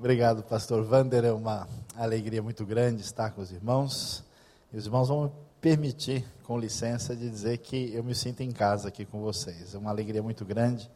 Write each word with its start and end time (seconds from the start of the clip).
Obrigado, 0.00 0.44
pastor 0.44 0.84
Vander. 0.84 1.24
É 1.24 1.32
uma 1.32 1.66
alegria 1.96 2.40
muito 2.40 2.64
grande 2.64 3.02
estar 3.02 3.32
com 3.32 3.40
os 3.40 3.50
irmãos. 3.50 4.22
E 4.72 4.76
os 4.76 4.86
irmãos 4.86 5.08
vão 5.08 5.24
me 5.24 5.30
permitir, 5.60 6.24
com 6.44 6.56
licença, 6.56 7.16
de 7.16 7.28
dizer 7.28 7.58
que 7.58 7.92
eu 7.92 8.04
me 8.04 8.14
sinto 8.14 8.40
em 8.40 8.52
casa 8.52 8.86
aqui 8.86 9.04
com 9.04 9.20
vocês. 9.20 9.74
É 9.74 9.78
uma 9.78 9.90
alegria 9.90 10.22
muito 10.22 10.44
grande. 10.44 10.88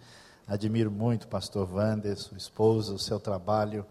Admiro 0.47 0.89
muito 0.89 1.25
o 1.25 1.27
pastor 1.27 1.67
Vander, 1.67 2.17
sua 2.17 2.39
esposa, 2.39 2.95
o 2.95 2.99
seu 2.99 3.19
trabalho 3.19 3.85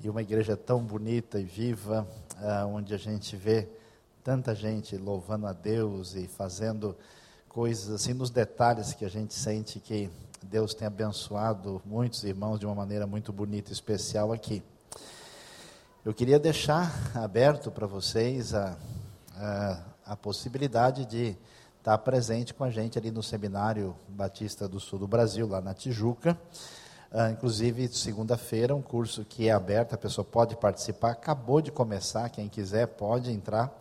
e 0.00 0.08
uma 0.08 0.22
igreja 0.22 0.56
tão 0.56 0.82
bonita 0.82 1.38
e 1.38 1.44
viva, 1.44 2.08
uh, 2.40 2.66
onde 2.66 2.94
a 2.94 2.98
gente 2.98 3.36
vê 3.36 3.68
tanta 4.24 4.54
gente 4.54 4.96
louvando 4.96 5.46
a 5.46 5.52
Deus 5.52 6.14
e 6.14 6.26
fazendo 6.26 6.96
coisas 7.46 7.90
assim 7.90 8.14
nos 8.14 8.30
detalhes 8.30 8.94
que 8.94 9.04
a 9.04 9.10
gente 9.10 9.34
sente 9.34 9.78
que 9.80 10.10
Deus 10.44 10.74
tem 10.74 10.86
abençoado 10.86 11.80
muitos 11.84 12.24
irmãos 12.24 12.58
de 12.58 12.66
uma 12.66 12.74
maneira 12.74 13.06
muito 13.06 13.32
bonita 13.32 13.72
especial 13.72 14.32
aqui. 14.32 14.62
Eu 16.04 16.12
queria 16.12 16.38
deixar 16.38 16.92
aberto 17.16 17.70
para 17.70 17.86
vocês 17.86 18.54
a, 18.54 18.76
a, 19.36 19.78
a, 20.06 20.16
possibilidade 20.16 21.04
de 21.04 21.36
estar 21.78 21.98
presente 21.98 22.54
com 22.54 22.64
a 22.64 22.70
gente 22.70 22.98
ali 22.98 23.10
no 23.10 23.22
Seminário 23.22 23.96
Batista 24.08 24.68
do 24.68 24.78
Sul 24.78 24.98
do 24.98 25.08
Brasil, 25.08 25.48
lá 25.48 25.60
na 25.60 25.74
Tijuca. 25.74 26.38
Uh, 27.10 27.30
inclusive, 27.32 27.88
segunda-feira, 27.88 28.74
um 28.74 28.82
curso 28.82 29.24
que 29.24 29.48
é 29.48 29.52
aberto, 29.52 29.94
a 29.94 29.98
pessoa 29.98 30.24
pode 30.24 30.56
participar, 30.56 31.12
acabou 31.12 31.60
de 31.60 31.70
começar, 31.70 32.28
quem 32.28 32.48
quiser 32.48 32.86
pode 32.88 33.32
entrar. 33.32 33.72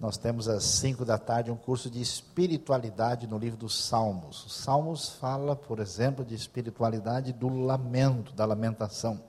Nós 0.00 0.16
temos 0.16 0.48
às 0.48 0.64
5 0.64 1.04
da 1.04 1.18
tarde 1.18 1.50
um 1.50 1.56
curso 1.56 1.90
de 1.90 2.00
espiritualidade 2.00 3.26
no 3.26 3.36
livro 3.36 3.58
dos 3.58 3.84
Salmos. 3.84 4.46
Os 4.46 4.54
Salmos 4.54 5.10
fala, 5.10 5.54
por 5.54 5.78
exemplo, 5.78 6.24
de 6.24 6.34
espiritualidade 6.34 7.34
do 7.34 7.50
lamento, 7.50 8.32
da 8.32 8.46
lamentação. 8.46 9.20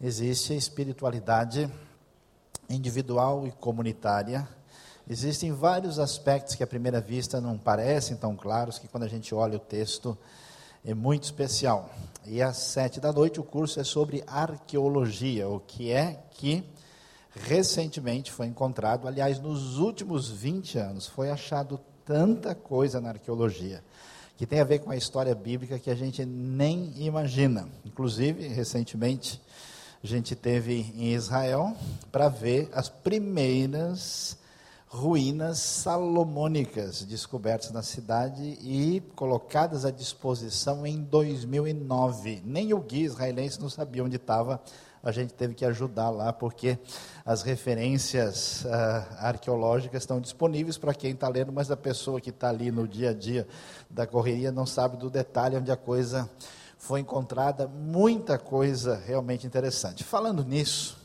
Existe 0.00 0.52
a 0.52 0.56
espiritualidade 0.56 1.68
individual 2.68 3.48
e 3.48 3.50
comunitária. 3.50 4.48
Existem 5.08 5.50
vários 5.50 5.98
aspectos 5.98 6.54
que 6.54 6.62
à 6.62 6.68
primeira 6.68 7.00
vista 7.00 7.40
não 7.40 7.58
parecem 7.58 8.16
tão 8.16 8.36
claros, 8.36 8.78
que 8.78 8.86
quando 8.86 9.02
a 9.02 9.08
gente 9.08 9.34
olha 9.34 9.56
o 9.56 9.60
texto 9.60 10.16
é 10.84 10.94
muito 10.94 11.24
especial. 11.24 11.90
E 12.24 12.40
às 12.40 12.58
sete 12.58 13.00
da 13.00 13.12
noite 13.12 13.40
o 13.40 13.44
curso 13.44 13.80
é 13.80 13.84
sobre 13.84 14.22
arqueologia, 14.28 15.48
o 15.48 15.58
que 15.58 15.90
é 15.90 16.22
que 16.30 16.64
recentemente 17.34 18.32
foi 18.32 18.46
encontrado, 18.46 19.06
aliás, 19.06 19.38
nos 19.38 19.78
últimos 19.78 20.28
20 20.30 20.78
anos, 20.78 21.06
foi 21.06 21.30
achado 21.30 21.80
tanta 22.04 22.54
coisa 22.54 23.00
na 23.00 23.10
arqueologia 23.10 23.82
que 24.40 24.46
tem 24.46 24.58
a 24.58 24.64
ver 24.64 24.78
com 24.78 24.90
a 24.90 24.96
história 24.96 25.34
bíblica 25.34 25.78
que 25.78 25.90
a 25.90 25.94
gente 25.94 26.24
nem 26.24 26.94
imagina. 26.96 27.68
Inclusive, 27.84 28.48
recentemente, 28.48 29.38
a 30.02 30.06
gente 30.06 30.34
teve 30.34 30.94
em 30.96 31.12
Israel 31.12 31.76
para 32.10 32.30
ver 32.30 32.70
as 32.72 32.88
primeiras 32.88 34.38
ruínas 34.88 35.58
salomônicas 35.58 37.02
descobertas 37.02 37.70
na 37.70 37.82
cidade 37.82 38.58
e 38.62 39.02
colocadas 39.14 39.84
à 39.84 39.90
disposição 39.90 40.86
em 40.86 41.02
2009. 41.02 42.40
Nem 42.42 42.72
o 42.72 42.80
guia 42.80 43.04
israelense 43.04 43.60
não 43.60 43.68
sabia 43.68 44.02
onde 44.02 44.16
estava 44.16 44.58
a 45.02 45.10
gente 45.10 45.32
teve 45.32 45.54
que 45.54 45.64
ajudar 45.64 46.10
lá, 46.10 46.32
porque 46.32 46.78
as 47.24 47.42
referências 47.42 48.64
uh, 48.64 48.68
arqueológicas 49.18 50.02
estão 50.02 50.20
disponíveis 50.20 50.76
para 50.76 50.92
quem 50.92 51.12
está 51.12 51.28
lendo, 51.28 51.52
mas 51.52 51.70
a 51.70 51.76
pessoa 51.76 52.20
que 52.20 52.30
está 52.30 52.50
ali 52.50 52.70
no 52.70 52.86
dia 52.86 53.10
a 53.10 53.14
dia 53.14 53.46
da 53.88 54.06
correria 54.06 54.52
não 54.52 54.66
sabe 54.66 54.96
do 54.96 55.08
detalhe 55.08 55.56
onde 55.56 55.70
a 55.70 55.76
coisa 55.76 56.28
foi 56.78 57.00
encontrada, 57.00 57.66
muita 57.66 58.38
coisa 58.38 58.96
realmente 59.06 59.46
interessante. 59.46 60.04
Falando 60.04 60.44
nisso, 60.44 60.98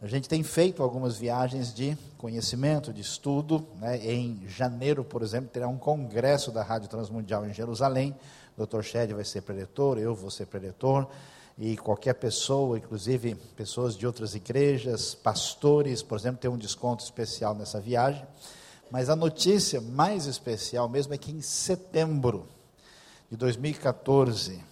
a 0.00 0.06
gente 0.06 0.28
tem 0.28 0.42
feito 0.42 0.82
algumas 0.82 1.16
viagens 1.16 1.72
de 1.72 1.96
conhecimento, 2.18 2.92
de 2.92 3.02
estudo. 3.02 3.64
Né? 3.78 3.98
Em 3.98 4.42
janeiro, 4.48 5.04
por 5.04 5.22
exemplo, 5.22 5.48
terá 5.48 5.68
um 5.68 5.78
congresso 5.78 6.50
da 6.50 6.62
Rádio 6.62 6.88
Transmundial 6.88 7.46
em 7.46 7.54
Jerusalém. 7.54 8.16
O 8.56 8.66
Dr. 8.66 8.82
Shed 8.82 9.12
vai 9.14 9.24
ser 9.24 9.42
preletor, 9.42 9.98
eu 9.98 10.14
vou 10.14 10.30
ser 10.30 10.46
preletor 10.46 11.08
e 11.58 11.76
qualquer 11.76 12.14
pessoa, 12.14 12.78
inclusive 12.78 13.34
pessoas 13.56 13.96
de 13.96 14.06
outras 14.06 14.34
igrejas, 14.34 15.14
pastores, 15.14 16.02
por 16.02 16.18
exemplo, 16.18 16.40
tem 16.40 16.50
um 16.50 16.56
desconto 16.56 17.04
especial 17.04 17.54
nessa 17.54 17.80
viagem. 17.80 18.26
Mas 18.90 19.08
a 19.08 19.16
notícia 19.16 19.80
mais 19.80 20.26
especial 20.26 20.88
mesmo 20.88 21.14
é 21.14 21.18
que 21.18 21.32
em 21.32 21.40
setembro 21.40 22.46
de 23.30 23.36
2014, 23.36 24.62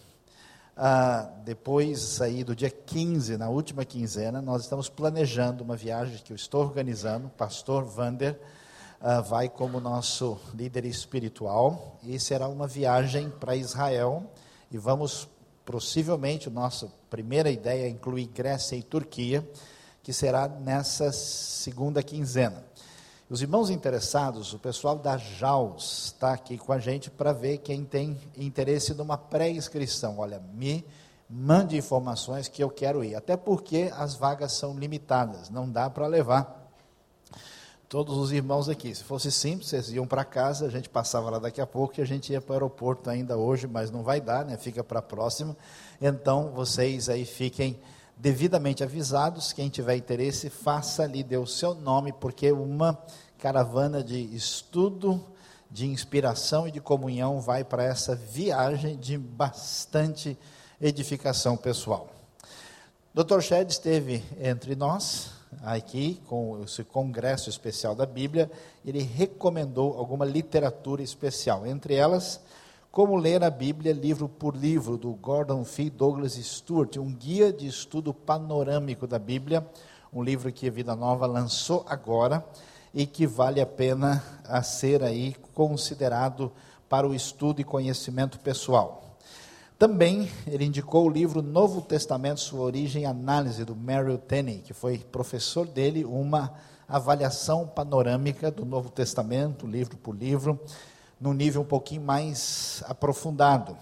ah, 0.76 1.30
depois 1.44 2.20
aí 2.20 2.44
do 2.44 2.54
dia 2.54 2.70
15, 2.70 3.36
na 3.36 3.48
última 3.48 3.84
quinzena, 3.84 4.42
nós 4.42 4.62
estamos 4.62 4.88
planejando 4.88 5.64
uma 5.64 5.76
viagem 5.76 6.18
que 6.22 6.32
eu 6.32 6.36
estou 6.36 6.62
organizando, 6.62 7.28
o 7.28 7.30
pastor 7.30 7.84
Vander 7.84 8.38
ah, 9.00 9.22
vai 9.22 9.48
como 9.48 9.80
nosso 9.80 10.38
líder 10.54 10.84
espiritual, 10.84 11.98
e 12.02 12.20
será 12.20 12.48
uma 12.48 12.66
viagem 12.66 13.30
para 13.30 13.56
Israel, 13.56 14.30
e 14.70 14.76
vamos 14.76 15.26
Possivelmente, 15.70 16.50
nossa 16.50 16.92
primeira 17.08 17.48
ideia 17.48 17.86
é 17.86 17.88
incluir 17.88 18.26
Grécia 18.26 18.74
e 18.74 18.82
Turquia, 18.82 19.48
que 20.02 20.12
será 20.12 20.48
nessa 20.48 21.12
segunda 21.12 22.02
quinzena. 22.02 22.64
Os 23.28 23.40
irmãos 23.40 23.70
interessados, 23.70 24.52
o 24.52 24.58
pessoal 24.58 24.98
da 24.98 25.16
JAUS 25.16 26.06
está 26.06 26.32
aqui 26.32 26.58
com 26.58 26.72
a 26.72 26.80
gente 26.80 27.08
para 27.08 27.32
ver 27.32 27.58
quem 27.58 27.84
tem 27.84 28.18
interesse 28.36 28.92
numa 28.94 29.16
pré-inscrição. 29.16 30.18
Olha, 30.18 30.42
me 30.52 30.84
mande 31.28 31.76
informações 31.76 32.48
que 32.48 32.64
eu 32.64 32.68
quero 32.68 33.04
ir, 33.04 33.14
até 33.14 33.36
porque 33.36 33.92
as 33.96 34.16
vagas 34.16 34.52
são 34.52 34.76
limitadas, 34.76 35.48
não 35.50 35.70
dá 35.70 35.88
para 35.88 36.08
levar 36.08 36.59
todos 37.90 38.16
os 38.16 38.30
irmãos 38.30 38.68
aqui. 38.68 38.94
Se 38.94 39.02
fosse 39.02 39.32
simples, 39.32 39.68
vocês 39.68 39.90
iam 39.90 40.06
para 40.06 40.24
casa, 40.24 40.64
a 40.64 40.70
gente 40.70 40.88
passava 40.88 41.28
lá 41.28 41.40
daqui 41.40 41.60
a 41.60 41.66
pouco 41.66 41.98
e 41.98 42.00
a 42.00 42.04
gente 42.04 42.32
ia 42.32 42.40
para 42.40 42.52
o 42.52 42.54
aeroporto 42.54 43.10
ainda 43.10 43.36
hoje, 43.36 43.66
mas 43.66 43.90
não 43.90 44.04
vai 44.04 44.20
dar, 44.20 44.44
né? 44.44 44.56
Fica 44.56 44.84
para 44.84 45.00
a 45.00 45.02
próxima. 45.02 45.56
Então, 46.00 46.52
vocês 46.54 47.08
aí 47.08 47.24
fiquem 47.24 47.80
devidamente 48.16 48.84
avisados. 48.84 49.52
Quem 49.52 49.68
tiver 49.68 49.96
interesse, 49.96 50.48
faça 50.48 51.02
ali, 51.02 51.24
dê 51.24 51.36
o 51.36 51.48
seu 51.48 51.74
nome, 51.74 52.12
porque 52.12 52.52
uma 52.52 52.96
caravana 53.38 54.04
de 54.04 54.20
estudo, 54.36 55.20
de 55.68 55.88
inspiração 55.88 56.68
e 56.68 56.70
de 56.70 56.80
comunhão 56.80 57.40
vai 57.40 57.64
para 57.64 57.82
essa 57.82 58.14
viagem 58.14 58.96
de 58.96 59.18
bastante 59.18 60.38
edificação 60.80 61.56
pessoal. 61.56 62.08
Dr. 63.12 63.40
Shed 63.40 63.68
esteve 63.68 64.22
entre 64.40 64.76
nós 64.76 65.39
aqui 65.62 66.20
com 66.26 66.62
esse 66.62 66.84
congresso 66.84 67.50
especial 67.50 67.94
da 67.94 68.06
Bíblia, 68.06 68.50
ele 68.84 69.02
recomendou 69.02 69.98
alguma 69.98 70.24
literatura 70.24 71.02
especial, 71.02 71.66
entre 71.66 71.94
elas 71.94 72.40
Como 72.90 73.14
ler 73.16 73.44
a 73.44 73.50
Bíblia 73.50 73.92
livro 73.92 74.28
por 74.28 74.56
livro 74.56 74.96
do 74.96 75.12
Gordon 75.12 75.64
Fee 75.64 75.90
Douglas 75.90 76.32
Stewart, 76.32 76.96
um 76.96 77.14
guia 77.14 77.52
de 77.52 77.68
estudo 77.68 78.12
panorâmico 78.12 79.06
da 79.06 79.18
Bíblia, 79.18 79.64
um 80.12 80.22
livro 80.22 80.52
que 80.52 80.66
a 80.66 80.70
Vida 80.72 80.96
Nova 80.96 81.24
lançou 81.24 81.84
agora 81.88 82.44
e 82.92 83.06
que 83.06 83.26
vale 83.28 83.60
a 83.60 83.66
pena 83.66 84.24
a 84.44 84.60
ser 84.62 85.04
aí 85.04 85.36
considerado 85.54 86.50
para 86.88 87.06
o 87.06 87.14
estudo 87.14 87.60
e 87.60 87.64
conhecimento 87.64 88.40
pessoal. 88.40 89.09
Também 89.80 90.30
ele 90.46 90.66
indicou 90.66 91.06
o 91.06 91.08
livro 91.08 91.40
Novo 91.40 91.80
Testamento, 91.80 92.40
Sua 92.40 92.60
Origem 92.60 93.04
e 93.04 93.06
Análise, 93.06 93.64
do 93.64 93.74
Merrill 93.74 94.18
Tenney, 94.18 94.58
que 94.58 94.74
foi 94.74 94.98
professor 94.98 95.66
dele, 95.66 96.04
uma 96.04 96.52
avaliação 96.86 97.66
panorâmica 97.66 98.50
do 98.50 98.66
Novo 98.66 98.90
Testamento, 98.90 99.66
livro 99.66 99.96
por 99.96 100.14
livro, 100.14 100.60
num 101.18 101.32
nível 101.32 101.62
um 101.62 101.64
pouquinho 101.64 102.02
mais 102.02 102.84
aprofundado. 102.86 103.74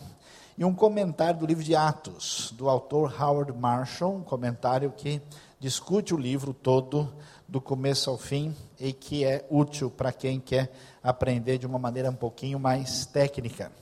E 0.57 0.65
um 0.65 0.73
comentário 0.73 1.41
do 1.41 1.47
livro 1.47 1.65
de 1.65 1.75
Atos, 1.75 2.55
do 2.57 2.69
autor 2.69 3.13
Howard 3.21 3.53
Marshall, 3.53 4.19
um 4.19 4.23
comentário 4.23 4.93
que 4.97 5.21
discute 5.59 6.15
o 6.15 6.17
livro 6.17 6.55
todo, 6.55 7.13
do 7.49 7.61
começo 7.61 8.09
ao 8.09 8.17
fim, 8.17 8.55
e 8.79 8.93
que 8.93 9.25
é 9.25 9.45
útil 9.51 9.91
para 9.91 10.13
quem 10.13 10.39
quer 10.39 10.71
aprender 11.03 11.59
de 11.59 11.67
uma 11.67 11.77
maneira 11.77 12.09
um 12.09 12.15
pouquinho 12.15 12.61
mais 12.61 13.05
técnica. 13.05 13.73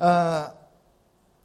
Ah, 0.00 0.54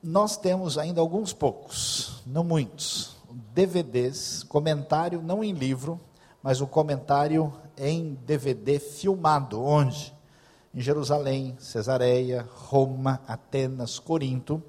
nós 0.03 0.35
temos 0.35 0.77
ainda 0.77 0.99
alguns 0.99 1.31
poucos, 1.31 2.21
não 2.27 2.43
muitos, 2.43 3.15
DVDs, 3.53 4.43
comentário 4.43 5.21
não 5.21 5.41
em 5.41 5.53
livro, 5.53 5.97
mas 6.41 6.59
o 6.59 6.67
comentário 6.67 7.53
em 7.77 8.15
DVD 8.25 8.79
filmado, 8.79 9.63
onde? 9.63 10.13
Em 10.75 10.81
Jerusalém, 10.81 11.55
Cesareia, 11.57 12.45
Roma, 12.53 13.21
Atenas, 13.25 13.97
Corinto. 13.97 14.61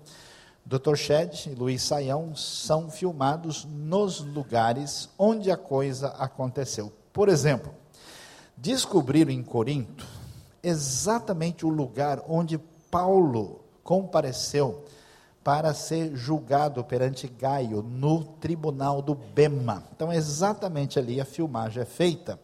Dr. 0.64 0.94
Shed 0.94 1.50
e 1.50 1.54
Luiz 1.54 1.82
Saião 1.82 2.34
são 2.37 2.88
filmados 2.88 3.64
nos 3.64 4.20
lugares 4.20 5.10
onde 5.19 5.50
a 5.50 5.56
coisa 5.56 6.08
aconteceu. 6.10 6.92
Por 7.12 7.28
exemplo, 7.28 7.75
descobriram 8.56 9.32
em 9.32 9.42
Corinto 9.42 10.06
exatamente 10.62 11.66
o 11.66 11.69
lugar 11.69 12.22
onde 12.28 12.56
Paulo 12.90 13.60
compareceu 13.82 14.84
para 15.44 15.75
ser 15.75 16.17
julgado 16.17 16.82
perante 16.82 17.29
Gaio 17.29 17.82
no 17.82 18.25
tribunal 18.25 19.02
do 19.02 19.14
Bema. 19.14 19.85
Então, 19.94 20.11
exatamente 20.11 20.99
ali 20.99 21.20
a 21.20 21.25
filmagem 21.26 21.82
é 21.82 21.87
feita 21.87 22.41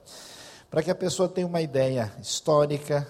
para 0.70 0.82
que 0.82 0.90
a 0.90 0.94
pessoa 0.94 1.28
tenha 1.28 1.46
uma 1.46 1.62
ideia 1.62 2.12
histórica, 2.20 3.08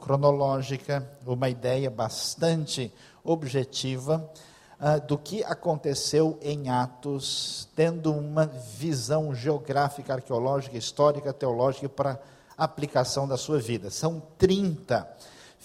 cronológica, 0.00 1.06
uma 1.26 1.48
ideia 1.48 1.90
bastante 1.90 2.90
objetiva 3.22 4.30
uh, 4.80 5.06
do 5.06 5.18
que 5.18 5.44
aconteceu 5.44 6.38
em 6.40 6.70
Atos, 6.70 7.68
tendo 7.74 8.14
uma 8.14 8.46
visão 8.46 9.34
geográfica, 9.34 10.14
arqueológica, 10.14 10.78
histórica, 10.78 11.32
teológica 11.32 11.88
para 11.88 12.20
aplicação 12.56 13.28
da 13.28 13.36
sua 13.36 13.58
vida. 13.58 13.90
São 13.90 14.22
30 14.38 15.06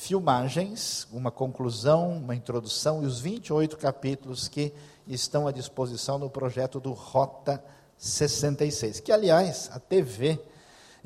filmagens, 0.01 1.07
uma 1.11 1.29
conclusão, 1.29 2.17
uma 2.17 2.35
introdução 2.35 3.03
e 3.03 3.05
os 3.05 3.19
28 3.19 3.77
capítulos 3.77 4.47
que 4.47 4.73
estão 5.05 5.47
à 5.47 5.51
disposição 5.51 6.17
no 6.17 6.27
projeto 6.27 6.79
do 6.79 6.91
Rota 6.91 7.63
66, 7.99 8.99
que 8.99 9.11
aliás, 9.11 9.69
a 9.71 9.79
TV 9.79 10.39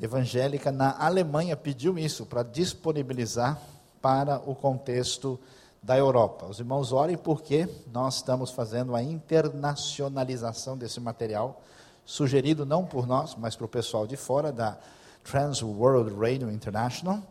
evangélica 0.00 0.72
na 0.72 0.96
Alemanha 0.98 1.54
pediu 1.58 1.98
isso 1.98 2.24
para 2.24 2.42
disponibilizar 2.42 3.60
para 4.00 4.38
o 4.48 4.54
contexto 4.54 5.38
da 5.82 5.98
Europa. 5.98 6.46
Os 6.46 6.58
irmãos 6.58 6.90
orem 6.90 7.18
porque 7.18 7.68
nós 7.92 8.16
estamos 8.16 8.50
fazendo 8.50 8.96
a 8.96 9.02
internacionalização 9.02 10.76
desse 10.76 11.00
material, 11.00 11.62
sugerido 12.06 12.64
não 12.64 12.86
por 12.86 13.06
nós, 13.06 13.34
mas 13.36 13.56
para 13.56 13.66
o 13.66 13.68
pessoal 13.68 14.06
de 14.06 14.16
fora 14.16 14.50
da 14.50 14.78
Trans 15.22 15.62
World 15.62 16.14
Radio 16.18 16.50
International. 16.50 17.22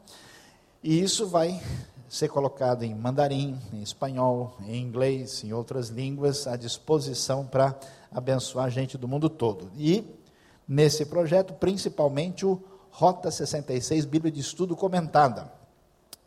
E 0.88 1.02
isso 1.02 1.26
vai 1.26 1.60
ser 2.08 2.28
colocado 2.28 2.84
em 2.84 2.94
mandarim, 2.94 3.60
em 3.74 3.82
espanhol, 3.82 4.56
em 4.68 4.80
inglês, 4.80 5.44
em 5.44 5.52
outras 5.52 5.90
línguas, 5.90 6.46
à 6.46 6.56
disposição 6.56 7.44
para 7.44 7.74
abençoar 8.12 8.68
a 8.68 8.70
gente 8.70 8.96
do 8.96 9.08
mundo 9.08 9.28
todo. 9.28 9.72
E 9.76 10.06
nesse 10.68 11.04
projeto, 11.08 11.56
principalmente 11.56 12.46
o 12.46 12.62
Rota 12.92 13.32
66, 13.32 14.06
Bíblia 14.06 14.32
de 14.32 14.42
Estudo 14.42 14.76
Comentada, 14.76 15.52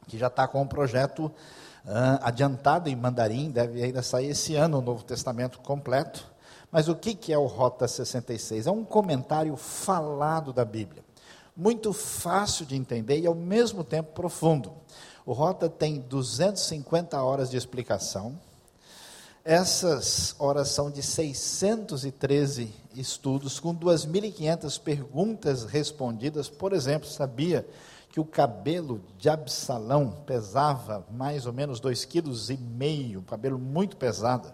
que 0.09 0.19
já 0.19 0.27
está 0.27 0.49
com 0.49 0.61
o 0.61 0.67
projeto 0.67 1.27
uh, 1.27 2.19
adiantado 2.21 2.89
em 2.89 2.97
mandarim, 2.97 3.53
deve 3.53 3.81
ainda 3.81 4.03
sair 4.03 4.31
esse 4.31 4.57
ano 4.57 4.79
o 4.79 4.83
Novo 4.83 5.05
Testamento 5.05 5.61
completo. 5.61 6.27
Mas 6.69 6.89
o 6.89 6.97
que, 6.97 7.15
que 7.15 7.33
é 7.33 7.39
o 7.39 7.47
Rota 7.47 7.87
66? 7.87 8.67
É 8.67 8.73
um 8.73 8.85
comentário 8.85 9.57
falado 9.57 10.53
da 10.53 10.65
Bíblia 10.65 11.05
muito 11.59 11.93
fácil 11.93 12.65
de 12.65 12.77
entender 12.77 13.19
e 13.19 13.27
ao 13.27 13.35
mesmo 13.35 13.83
tempo 13.83 14.13
profundo. 14.13 14.73
O 15.27 15.33
Rota 15.33 15.69
tem 15.69 15.99
250 15.99 17.21
horas 17.21 17.51
de 17.51 17.57
explicação. 17.57 18.39
Essas 19.45 20.37
horas 20.39 20.69
são 20.69 20.89
de 20.89 21.03
613 21.03 22.73
estudos, 22.95 23.59
com 23.59 23.75
2.500 23.75 24.81
perguntas 24.81 25.65
respondidas. 25.65 26.49
Por 26.49 26.73
exemplo, 26.73 27.09
sabia 27.09 27.67
que 28.13 28.21
o 28.21 28.25
cabelo 28.25 29.01
de 29.19 29.29
Absalão 29.29 30.23
pesava 30.25 31.05
mais 31.11 31.45
ou 31.45 31.53
menos 31.53 31.81
2,5 31.81 32.57
kg, 32.57 33.17
um 33.17 33.23
cabelo 33.23 33.59
muito 33.59 33.97
pesado. 33.97 34.53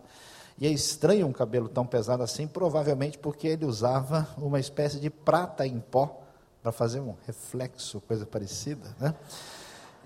E 0.59 0.67
é 0.67 0.71
estranho 0.71 1.27
um 1.27 1.33
cabelo 1.33 1.69
tão 1.69 1.85
pesado 1.85 2.23
assim, 2.23 2.47
provavelmente 2.47 3.19
porque 3.19 3.47
ele 3.47 3.67
usava 3.67 4.27
uma 4.39 4.59
espécie 4.59 4.99
de 4.99 5.11
prata 5.11 5.67
em 5.67 5.81
pó 5.81 6.24
para 6.65 6.73
fazer 6.73 6.99
um 6.99 7.15
reflexo, 7.27 8.01
coisa 8.01 8.25
parecida, 8.25 8.97
né? 8.99 9.15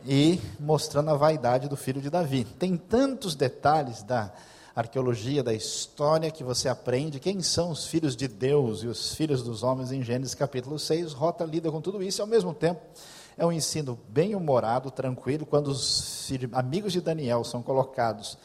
E 0.04 0.40
mostrando 0.58 1.08
a 1.08 1.14
vaidade 1.14 1.68
do 1.68 1.76
filho 1.76 2.02
de 2.02 2.10
Davi. 2.10 2.42
Tem 2.42 2.76
tantos 2.76 3.36
detalhes 3.36 4.02
da 4.02 4.32
arqueologia, 4.74 5.40
da 5.40 5.54
história 5.54 6.32
que 6.32 6.42
você 6.42 6.68
aprende, 6.68 7.20
quem 7.20 7.40
são 7.42 7.70
os 7.70 7.86
filhos 7.86 8.16
de 8.16 8.26
Deus 8.26 8.82
e 8.82 8.88
os 8.88 9.14
filhos 9.14 9.40
dos 9.40 9.62
homens 9.62 9.92
em 9.92 10.02
Gênesis 10.02 10.34
capítulo 10.34 10.80
6, 10.80 11.12
Rota 11.12 11.44
lida 11.44 11.70
com 11.70 11.80
tudo 11.80 12.02
isso 12.02 12.20
e 12.20 12.22
ao 12.22 12.26
mesmo 12.26 12.52
tempo 12.52 12.80
é 13.36 13.46
um 13.46 13.52
ensino 13.52 13.96
bem 14.08 14.34
humorado, 14.34 14.90
tranquilo, 14.90 15.46
quando 15.46 15.68
os 15.68 16.28
amigos 16.52 16.92
de 16.92 17.00
Daniel 17.00 17.44
são 17.44 17.62
colocados 17.62 18.36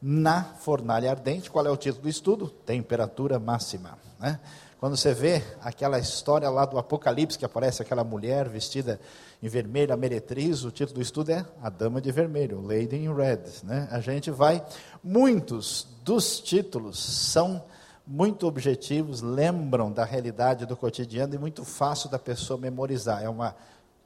na 0.00 0.44
fornalha 0.44 1.10
ardente, 1.10 1.50
qual 1.50 1.66
é 1.66 1.70
o 1.70 1.76
título 1.78 2.02
do 2.02 2.08
estudo? 2.10 2.48
Temperatura 2.48 3.38
máxima, 3.38 3.96
né? 4.20 4.38
Quando 4.82 4.96
você 4.96 5.14
vê 5.14 5.40
aquela 5.60 5.96
história 6.00 6.50
lá 6.50 6.64
do 6.64 6.76
Apocalipse, 6.76 7.38
que 7.38 7.44
aparece 7.44 7.80
aquela 7.80 8.02
mulher 8.02 8.48
vestida 8.48 8.98
em 9.40 9.48
vermelho, 9.48 9.94
a 9.94 9.96
meretriz, 9.96 10.64
o 10.64 10.72
título 10.72 10.96
do 10.96 11.00
estudo 11.00 11.30
é 11.30 11.46
A 11.62 11.70
Dama 11.70 12.00
de 12.00 12.10
Vermelho, 12.10 12.60
Lady 12.60 12.96
in 12.96 13.14
Red. 13.14 13.62
Né? 13.62 13.86
A 13.92 14.00
gente 14.00 14.28
vai, 14.28 14.60
muitos 15.00 15.86
dos 16.02 16.40
títulos 16.40 16.98
são 16.98 17.62
muito 18.04 18.44
objetivos, 18.44 19.22
lembram 19.22 19.92
da 19.92 20.04
realidade 20.04 20.66
do 20.66 20.76
cotidiano 20.76 21.32
e 21.32 21.38
muito 21.38 21.64
fácil 21.64 22.10
da 22.10 22.18
pessoa 22.18 22.58
memorizar. 22.58 23.22
É 23.22 23.30
um 23.30 23.38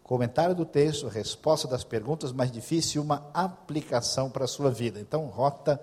comentário 0.02 0.55
do 0.55 0.67
texto, 0.67 1.08
resposta 1.08 1.67
das 1.67 1.84
perguntas, 1.84 2.32
mais 2.32 2.52
difícil, 2.52 3.00
uma 3.00 3.26
aplicação 3.32 4.28
para 4.28 4.44
a 4.44 4.46
sua 4.46 4.70
vida. 4.70 5.00
Então, 5.00 5.25
rota 5.25 5.81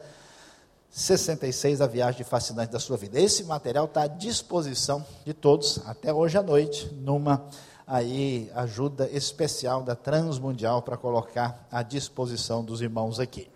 66, 0.95 1.81
a 1.81 1.87
viagem 1.87 2.23
fascinante 2.23 2.71
da 2.71 2.79
sua 2.79 2.95
vida. 2.95 3.19
Esse 3.19 3.43
material 3.45 3.85
está 3.85 4.03
à 4.03 4.07
disposição 4.07 5.03
de 5.25 5.33
todos 5.33 5.79
até 5.87 6.13
hoje 6.13 6.37
à 6.37 6.43
noite, 6.43 6.87
numa 6.93 7.47
aí 7.87 8.51
ajuda 8.53 9.09
especial 9.11 9.81
da 9.81 9.95
Transmundial 9.95 10.83
para 10.83 10.95
colocar 10.95 11.67
à 11.71 11.81
disposição 11.81 12.63
dos 12.63 12.79
irmãos 12.79 13.19
aqui. 13.19 13.49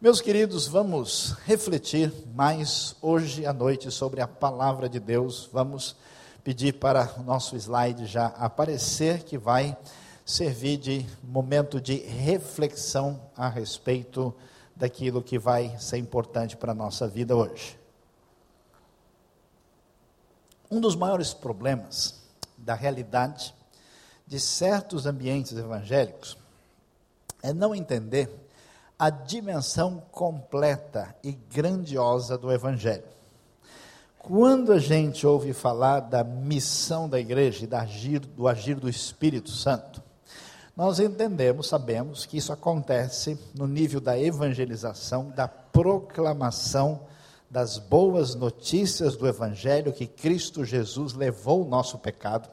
Meus 0.00 0.20
queridos, 0.20 0.66
vamos 0.66 1.36
refletir 1.46 2.12
mais 2.34 2.96
hoje 3.00 3.46
à 3.46 3.52
noite 3.52 3.88
sobre 3.92 4.20
a 4.20 4.26
palavra 4.26 4.88
de 4.88 4.98
Deus. 4.98 5.48
Vamos 5.52 5.94
pedir 6.42 6.72
para 6.72 7.08
o 7.18 7.22
nosso 7.22 7.54
slide 7.54 8.04
já 8.06 8.26
aparecer, 8.26 9.22
que 9.22 9.38
vai 9.38 9.76
servir 10.26 10.76
de 10.76 11.06
momento 11.22 11.80
de 11.80 11.94
reflexão 11.98 13.20
a 13.36 13.48
respeito 13.48 14.34
daquilo 14.82 15.22
que 15.22 15.38
vai 15.38 15.78
ser 15.78 15.98
importante 15.98 16.56
para 16.56 16.72
a 16.72 16.74
nossa 16.74 17.06
vida 17.06 17.36
hoje. 17.36 17.78
Um 20.68 20.80
dos 20.80 20.96
maiores 20.96 21.32
problemas 21.32 22.20
da 22.58 22.74
realidade 22.74 23.54
de 24.26 24.40
certos 24.40 25.06
ambientes 25.06 25.52
evangélicos 25.56 26.36
é 27.44 27.52
não 27.52 27.72
entender 27.72 28.28
a 28.98 29.08
dimensão 29.08 30.02
completa 30.10 31.14
e 31.22 31.30
grandiosa 31.30 32.36
do 32.36 32.50
Evangelho. 32.50 33.06
Quando 34.18 34.72
a 34.72 34.80
gente 34.80 35.24
ouve 35.24 35.52
falar 35.52 36.00
da 36.00 36.24
missão 36.24 37.08
da 37.08 37.20
igreja 37.20 37.62
e 37.62 37.68
do 37.68 38.48
agir, 38.48 38.74
do 38.74 38.88
Espírito 38.88 39.50
Santo, 39.50 40.02
nós 40.76 40.98
entendemos, 40.98 41.68
sabemos 41.68 42.24
que 42.24 42.38
isso 42.38 42.52
acontece 42.52 43.38
no 43.54 43.66
nível 43.66 44.00
da 44.00 44.18
evangelização, 44.18 45.30
da 45.30 45.46
proclamação 45.46 47.00
das 47.50 47.76
boas 47.76 48.34
notícias 48.34 49.14
do 49.14 49.28
Evangelho 49.28 49.92
que 49.92 50.06
Cristo 50.06 50.64
Jesus 50.64 51.12
levou 51.12 51.62
o 51.62 51.68
nosso 51.68 51.98
pecado. 51.98 52.48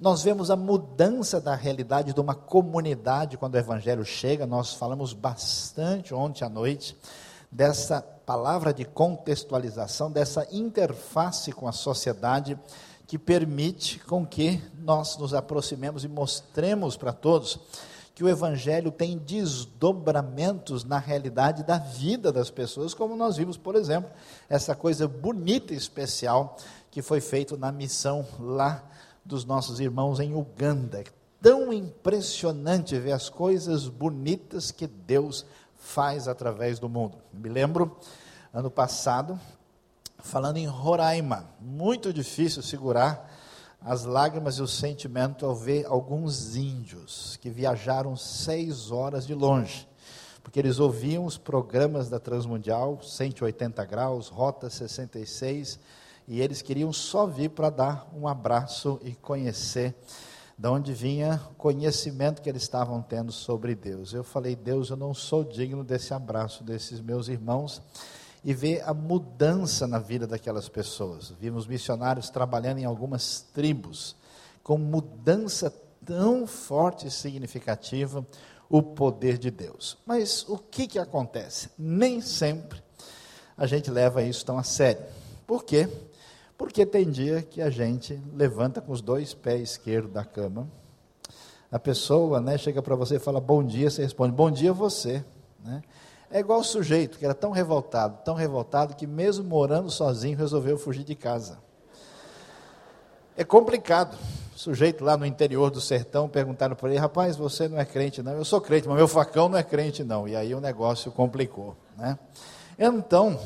Nós 0.00 0.22
vemos 0.22 0.50
a 0.50 0.56
mudança 0.56 1.38
da 1.38 1.54
realidade 1.54 2.14
de 2.14 2.20
uma 2.20 2.34
comunidade 2.34 3.36
quando 3.36 3.54
o 3.54 3.58
Evangelho 3.58 4.04
chega. 4.04 4.46
Nós 4.46 4.72
falamos 4.72 5.12
bastante 5.12 6.14
ontem 6.14 6.44
à 6.44 6.48
noite 6.48 6.96
dessa 7.52 8.00
palavra 8.00 8.72
de 8.72 8.86
contextualização, 8.86 10.10
dessa 10.10 10.46
interface 10.50 11.52
com 11.52 11.68
a 11.68 11.72
sociedade 11.72 12.58
que 13.06 13.18
permite 13.18 14.00
com 14.00 14.26
que 14.26 14.60
nós 14.78 15.16
nos 15.16 15.32
aproximemos 15.32 16.04
e 16.04 16.08
mostremos 16.08 16.96
para 16.96 17.12
todos 17.12 17.58
que 18.14 18.24
o 18.24 18.28
Evangelho 18.28 18.90
tem 18.90 19.18
desdobramentos 19.18 20.84
na 20.84 20.98
realidade 20.98 21.62
da 21.62 21.76
vida 21.76 22.32
das 22.32 22.50
pessoas, 22.50 22.94
como 22.94 23.14
nós 23.14 23.36
vimos, 23.36 23.58
por 23.58 23.76
exemplo, 23.76 24.10
essa 24.48 24.74
coisa 24.74 25.06
bonita 25.06 25.74
e 25.74 25.76
especial 25.76 26.56
que 26.90 27.02
foi 27.02 27.20
feito 27.20 27.58
na 27.58 27.70
missão 27.70 28.26
lá 28.40 28.82
dos 29.22 29.44
nossos 29.44 29.80
irmãos 29.80 30.18
em 30.18 30.34
Uganda. 30.34 31.04
Tão 31.42 31.70
impressionante 31.70 32.98
ver 32.98 33.12
as 33.12 33.28
coisas 33.28 33.86
bonitas 33.86 34.70
que 34.70 34.86
Deus 34.86 35.44
faz 35.74 36.26
através 36.26 36.78
do 36.78 36.88
mundo. 36.88 37.18
Me 37.34 37.50
lembro, 37.50 37.98
ano 38.50 38.70
passado, 38.70 39.38
falando 40.18 40.56
em 40.56 40.66
Roraima. 40.66 41.48
Muito 41.60 42.12
difícil 42.12 42.62
segurar 42.62 43.30
as 43.80 44.04
lágrimas 44.04 44.56
e 44.56 44.62
o 44.62 44.66
sentimento 44.66 45.46
ao 45.46 45.54
ver 45.54 45.86
alguns 45.86 46.56
índios 46.56 47.38
que 47.40 47.50
viajaram 47.50 48.16
seis 48.16 48.90
horas 48.90 49.26
de 49.26 49.34
longe, 49.34 49.88
porque 50.42 50.58
eles 50.58 50.78
ouviam 50.78 51.24
os 51.24 51.38
programas 51.38 52.08
da 52.08 52.18
Transmundial, 52.18 53.00
180 53.02 53.84
graus, 53.84 54.28
Rota 54.28 54.68
66, 54.68 55.78
e 56.26 56.40
eles 56.40 56.62
queriam 56.62 56.92
só 56.92 57.26
vir 57.26 57.50
para 57.50 57.70
dar 57.70 58.08
um 58.12 58.26
abraço 58.26 58.98
e 59.04 59.14
conhecer 59.14 59.94
de 60.58 60.68
onde 60.68 60.92
vinha 60.92 61.40
o 61.52 61.54
conhecimento 61.54 62.40
que 62.40 62.48
eles 62.48 62.62
estavam 62.62 63.02
tendo 63.02 63.30
sobre 63.30 63.74
Deus. 63.74 64.12
Eu 64.12 64.24
falei, 64.24 64.56
Deus, 64.56 64.88
eu 64.90 64.96
não 64.96 65.12
sou 65.12 65.44
digno 65.44 65.84
desse 65.84 66.14
abraço 66.14 66.64
desses 66.64 67.00
meus 67.00 67.28
irmãos 67.28 67.82
e 68.46 68.54
ver 68.54 68.80
a 68.88 68.94
mudança 68.94 69.88
na 69.88 69.98
vida 69.98 70.24
daquelas 70.24 70.68
pessoas. 70.68 71.32
Vimos 71.40 71.66
missionários 71.66 72.30
trabalhando 72.30 72.78
em 72.78 72.84
algumas 72.84 73.40
tribos, 73.52 74.14
com 74.62 74.78
mudança 74.78 75.68
tão 76.04 76.46
forte 76.46 77.08
e 77.08 77.10
significativa, 77.10 78.24
o 78.70 78.80
poder 78.80 79.36
de 79.36 79.50
Deus. 79.50 79.98
Mas 80.06 80.48
o 80.48 80.58
que, 80.58 80.86
que 80.86 80.96
acontece? 80.96 81.70
Nem 81.76 82.20
sempre 82.20 82.80
a 83.58 83.66
gente 83.66 83.90
leva 83.90 84.22
isso 84.22 84.46
tão 84.46 84.56
a 84.58 84.62
sério. 84.62 85.04
Por 85.44 85.64
quê? 85.64 85.88
Porque 86.56 86.86
tem 86.86 87.10
dia 87.10 87.42
que 87.42 87.60
a 87.60 87.68
gente 87.68 88.16
levanta 88.32 88.80
com 88.80 88.92
os 88.92 89.00
dois 89.00 89.34
pés 89.34 89.72
esquerdos 89.72 90.12
da 90.12 90.24
cama, 90.24 90.68
a 91.68 91.80
pessoa 91.80 92.40
né, 92.40 92.56
chega 92.56 92.80
para 92.80 92.94
você 92.94 93.16
e 93.16 93.18
fala 93.18 93.40
bom 93.40 93.64
dia, 93.64 93.90
você 93.90 94.02
responde 94.02 94.32
bom 94.32 94.52
dia 94.52 94.72
você. 94.72 95.24
Né? 95.64 95.82
É 96.30 96.40
igual 96.40 96.60
o 96.60 96.64
sujeito 96.64 97.18
que 97.18 97.24
era 97.24 97.34
tão 97.34 97.50
revoltado, 97.50 98.18
tão 98.24 98.34
revoltado, 98.34 98.96
que 98.96 99.06
mesmo 99.06 99.44
morando 99.44 99.90
sozinho 99.90 100.36
resolveu 100.36 100.76
fugir 100.76 101.04
de 101.04 101.14
casa. 101.14 101.58
É 103.36 103.44
complicado. 103.44 104.16
O 104.54 104.58
sujeito 104.58 105.04
lá 105.04 105.16
no 105.16 105.26
interior 105.26 105.70
do 105.70 105.80
sertão 105.80 106.28
perguntaram 106.28 106.74
para 106.74 106.88
ele: 106.88 106.98
rapaz, 106.98 107.36
você 107.36 107.68
não 107.68 107.78
é 107.78 107.84
crente, 107.84 108.22
não? 108.22 108.32
Eu 108.32 108.44
sou 108.44 108.60
crente, 108.60 108.88
mas 108.88 108.96
meu 108.96 109.06
facão 109.06 109.48
não 109.48 109.58
é 109.58 109.62
crente, 109.62 110.02
não. 110.02 110.26
E 110.26 110.34
aí 110.34 110.54
o 110.54 110.60
negócio 110.60 111.12
complicou. 111.12 111.76
Né? 111.96 112.18
Então, 112.78 113.38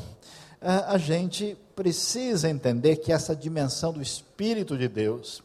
a 0.61 0.97
gente 0.97 1.57
precisa 1.75 2.49
entender 2.49 2.97
que 2.97 3.11
essa 3.11 3.35
dimensão 3.35 3.91
do 3.91 4.01
Espírito 4.01 4.77
de 4.77 4.87
Deus, 4.87 5.43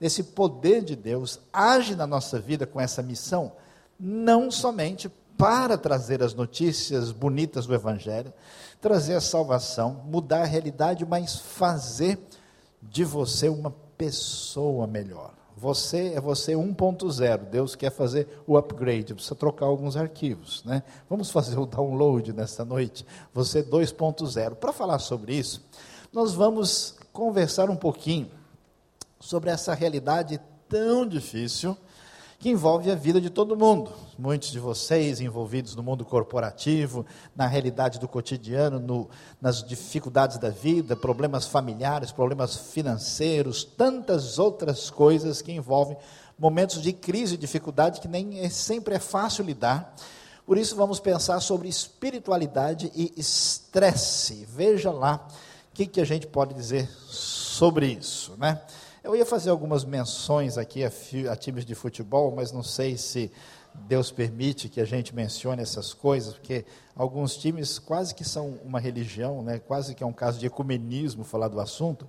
desse 0.00 0.22
poder 0.22 0.82
de 0.82 0.96
Deus, 0.96 1.38
age 1.52 1.94
na 1.94 2.06
nossa 2.06 2.40
vida 2.40 2.66
com 2.66 2.80
essa 2.80 3.02
missão, 3.02 3.52
não 3.98 4.50
somente 4.50 5.08
para 5.44 5.76
trazer 5.76 6.22
as 6.22 6.32
notícias 6.32 7.12
bonitas 7.12 7.66
do 7.66 7.74
Evangelho, 7.74 8.32
trazer 8.80 9.14
a 9.14 9.20
salvação, 9.20 10.00
mudar 10.06 10.40
a 10.40 10.46
realidade, 10.46 11.04
mas 11.04 11.36
fazer 11.38 12.18
de 12.80 13.04
você 13.04 13.50
uma 13.50 13.70
pessoa 13.98 14.86
melhor. 14.86 15.34
Você 15.54 16.14
é 16.14 16.20
você 16.20 16.54
1.0. 16.54 17.50
Deus 17.50 17.76
quer 17.76 17.90
fazer 17.90 18.26
o 18.46 18.56
upgrade, 18.56 19.12
precisa 19.12 19.34
trocar 19.34 19.66
alguns 19.66 19.98
arquivos, 19.98 20.64
né? 20.64 20.82
Vamos 21.10 21.30
fazer 21.30 21.58
o 21.58 21.66
download 21.66 22.32
nesta 22.32 22.64
noite. 22.64 23.04
Você 23.34 23.62
2.0. 23.62 24.54
Para 24.54 24.72
falar 24.72 24.98
sobre 24.98 25.34
isso, 25.34 25.62
nós 26.10 26.32
vamos 26.32 26.96
conversar 27.12 27.68
um 27.68 27.76
pouquinho 27.76 28.30
sobre 29.20 29.50
essa 29.50 29.74
realidade 29.74 30.40
tão 30.70 31.06
difícil 31.06 31.76
que 32.44 32.50
envolve 32.50 32.90
a 32.90 32.94
vida 32.94 33.22
de 33.22 33.30
todo 33.30 33.56
mundo. 33.56 33.90
Muitos 34.18 34.50
de 34.50 34.58
vocês 34.58 35.18
envolvidos 35.18 35.74
no 35.74 35.82
mundo 35.82 36.04
corporativo, 36.04 37.06
na 37.34 37.46
realidade 37.46 37.98
do 37.98 38.06
cotidiano, 38.06 38.78
no, 38.78 39.08
nas 39.40 39.64
dificuldades 39.64 40.36
da 40.36 40.50
vida, 40.50 40.94
problemas 40.94 41.46
familiares, 41.46 42.12
problemas 42.12 42.54
financeiros, 42.54 43.64
tantas 43.64 44.38
outras 44.38 44.90
coisas 44.90 45.40
que 45.40 45.52
envolvem 45.52 45.96
momentos 46.38 46.82
de 46.82 46.92
crise 46.92 47.36
e 47.36 47.38
dificuldade 47.38 47.98
que 47.98 48.08
nem 48.08 48.40
é, 48.40 48.50
sempre 48.50 48.94
é 48.94 48.98
fácil 48.98 49.42
lidar. 49.42 49.96
Por 50.44 50.58
isso, 50.58 50.76
vamos 50.76 51.00
pensar 51.00 51.40
sobre 51.40 51.66
espiritualidade 51.66 52.92
e 52.94 53.10
estresse. 53.16 54.46
Veja 54.54 54.92
lá 54.92 55.26
o 55.70 55.74
que, 55.74 55.86
que 55.86 55.98
a 55.98 56.04
gente 56.04 56.26
pode 56.26 56.52
dizer 56.52 56.90
sobre 57.08 57.86
isso, 57.86 58.34
né? 58.36 58.60
Eu 59.04 59.14
ia 59.14 59.26
fazer 59.26 59.50
algumas 59.50 59.84
menções 59.84 60.56
aqui 60.56 60.82
a, 60.82 60.90
a 61.30 61.36
times 61.36 61.66
de 61.66 61.74
futebol, 61.74 62.32
mas 62.34 62.50
não 62.50 62.62
sei 62.62 62.96
se 62.96 63.30
Deus 63.74 64.10
permite 64.10 64.66
que 64.66 64.80
a 64.80 64.84
gente 64.86 65.14
mencione 65.14 65.60
essas 65.60 65.92
coisas, 65.92 66.32
porque 66.32 66.64
alguns 66.96 67.36
times 67.36 67.78
quase 67.78 68.14
que 68.14 68.24
são 68.24 68.58
uma 68.64 68.80
religião, 68.80 69.42
né? 69.42 69.58
quase 69.58 69.94
que 69.94 70.02
é 70.02 70.06
um 70.06 70.12
caso 70.12 70.38
de 70.38 70.46
ecumenismo 70.46 71.22
falar 71.22 71.48
do 71.48 71.60
assunto. 71.60 72.08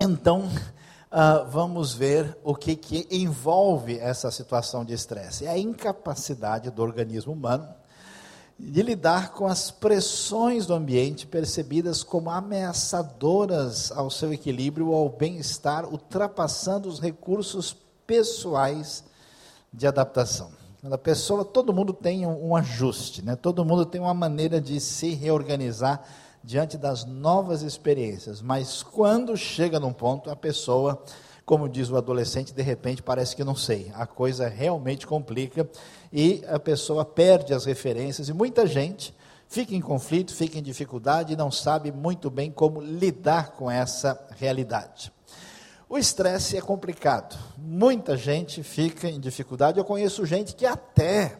Então, 0.00 0.46
uh, 0.48 1.48
vamos 1.48 1.94
ver 1.94 2.36
o 2.42 2.52
que, 2.52 2.74
que 2.74 3.06
envolve 3.12 3.96
essa 4.00 4.28
situação 4.28 4.84
de 4.84 4.92
estresse. 4.92 5.46
É 5.46 5.50
a 5.50 5.58
incapacidade 5.58 6.68
do 6.68 6.82
organismo 6.82 7.32
humano 7.32 7.72
de 8.58 8.82
lidar 8.82 9.32
com 9.32 9.46
as 9.46 9.70
pressões 9.70 10.66
do 10.66 10.74
ambiente 10.74 11.26
percebidas 11.26 12.02
como 12.02 12.28
ameaçadoras 12.28 13.92
ao 13.92 14.10
seu 14.10 14.32
equilíbrio 14.32 14.88
ou 14.88 14.96
ao 14.96 15.08
bem-estar, 15.08 15.86
ultrapassando 15.86 16.88
os 16.88 16.98
recursos 16.98 17.76
pessoais 18.04 19.04
de 19.72 19.86
adaptação. 19.86 20.50
A 20.90 20.98
pessoa, 20.98 21.44
todo 21.44 21.72
mundo 21.72 21.92
tem 21.92 22.26
um, 22.26 22.48
um 22.48 22.56
ajuste, 22.56 23.22
né? 23.22 23.36
todo 23.36 23.64
mundo 23.64 23.86
tem 23.86 24.00
uma 24.00 24.14
maneira 24.14 24.60
de 24.60 24.80
se 24.80 25.14
reorganizar 25.14 26.02
diante 26.42 26.76
das 26.76 27.04
novas 27.04 27.62
experiências, 27.62 28.40
mas 28.40 28.82
quando 28.82 29.36
chega 29.36 29.78
num 29.78 29.92
ponto, 29.92 30.30
a 30.30 30.36
pessoa 30.36 31.02
como 31.48 31.66
diz 31.66 31.88
o 31.88 31.96
adolescente, 31.96 32.52
de 32.52 32.60
repente 32.60 33.02
parece 33.02 33.34
que 33.34 33.42
não 33.42 33.56
sei. 33.56 33.90
A 33.94 34.06
coisa 34.06 34.46
realmente 34.48 35.06
complica 35.06 35.66
e 36.12 36.42
a 36.46 36.58
pessoa 36.58 37.04
perde 37.04 37.52
as 37.52 37.64
referências 37.64 38.28
e 38.28 38.32
muita 38.32 38.66
gente 38.66 39.14
fica 39.48 39.74
em 39.74 39.80
conflito, 39.80 40.34
fica 40.34 40.58
em 40.58 40.62
dificuldade 40.62 41.32
e 41.32 41.36
não 41.36 41.50
sabe 41.50 41.90
muito 41.90 42.30
bem 42.30 42.50
como 42.50 42.80
lidar 42.80 43.52
com 43.52 43.70
essa 43.70 44.18
realidade. 44.36 45.12
O 45.88 45.96
estresse 45.96 46.56
é 46.56 46.60
complicado. 46.60 47.38
Muita 47.56 48.16
gente 48.16 48.62
fica 48.62 49.08
em 49.08 49.18
dificuldade. 49.18 49.78
Eu 49.78 49.84
conheço 49.84 50.26
gente 50.26 50.54
que 50.54 50.66
até 50.66 51.38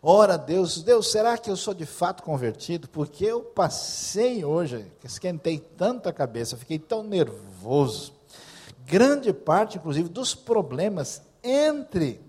ora 0.00 0.38
Deus, 0.38 0.82
Deus, 0.82 1.10
será 1.10 1.36
que 1.36 1.50
eu 1.50 1.56
sou 1.56 1.74
de 1.74 1.84
fato 1.84 2.22
convertido? 2.22 2.88
Porque 2.88 3.24
eu 3.24 3.40
passei 3.40 4.44
hoje, 4.44 4.86
esquentei 5.02 5.58
tanto 5.58 6.08
a 6.08 6.12
cabeça, 6.12 6.56
fiquei 6.56 6.78
tão 6.78 7.02
nervoso 7.02 8.22
grande 8.86 9.32
parte, 9.32 9.78
inclusive, 9.78 10.08
dos 10.08 10.34
problemas 10.34 11.22
entre 11.42 12.20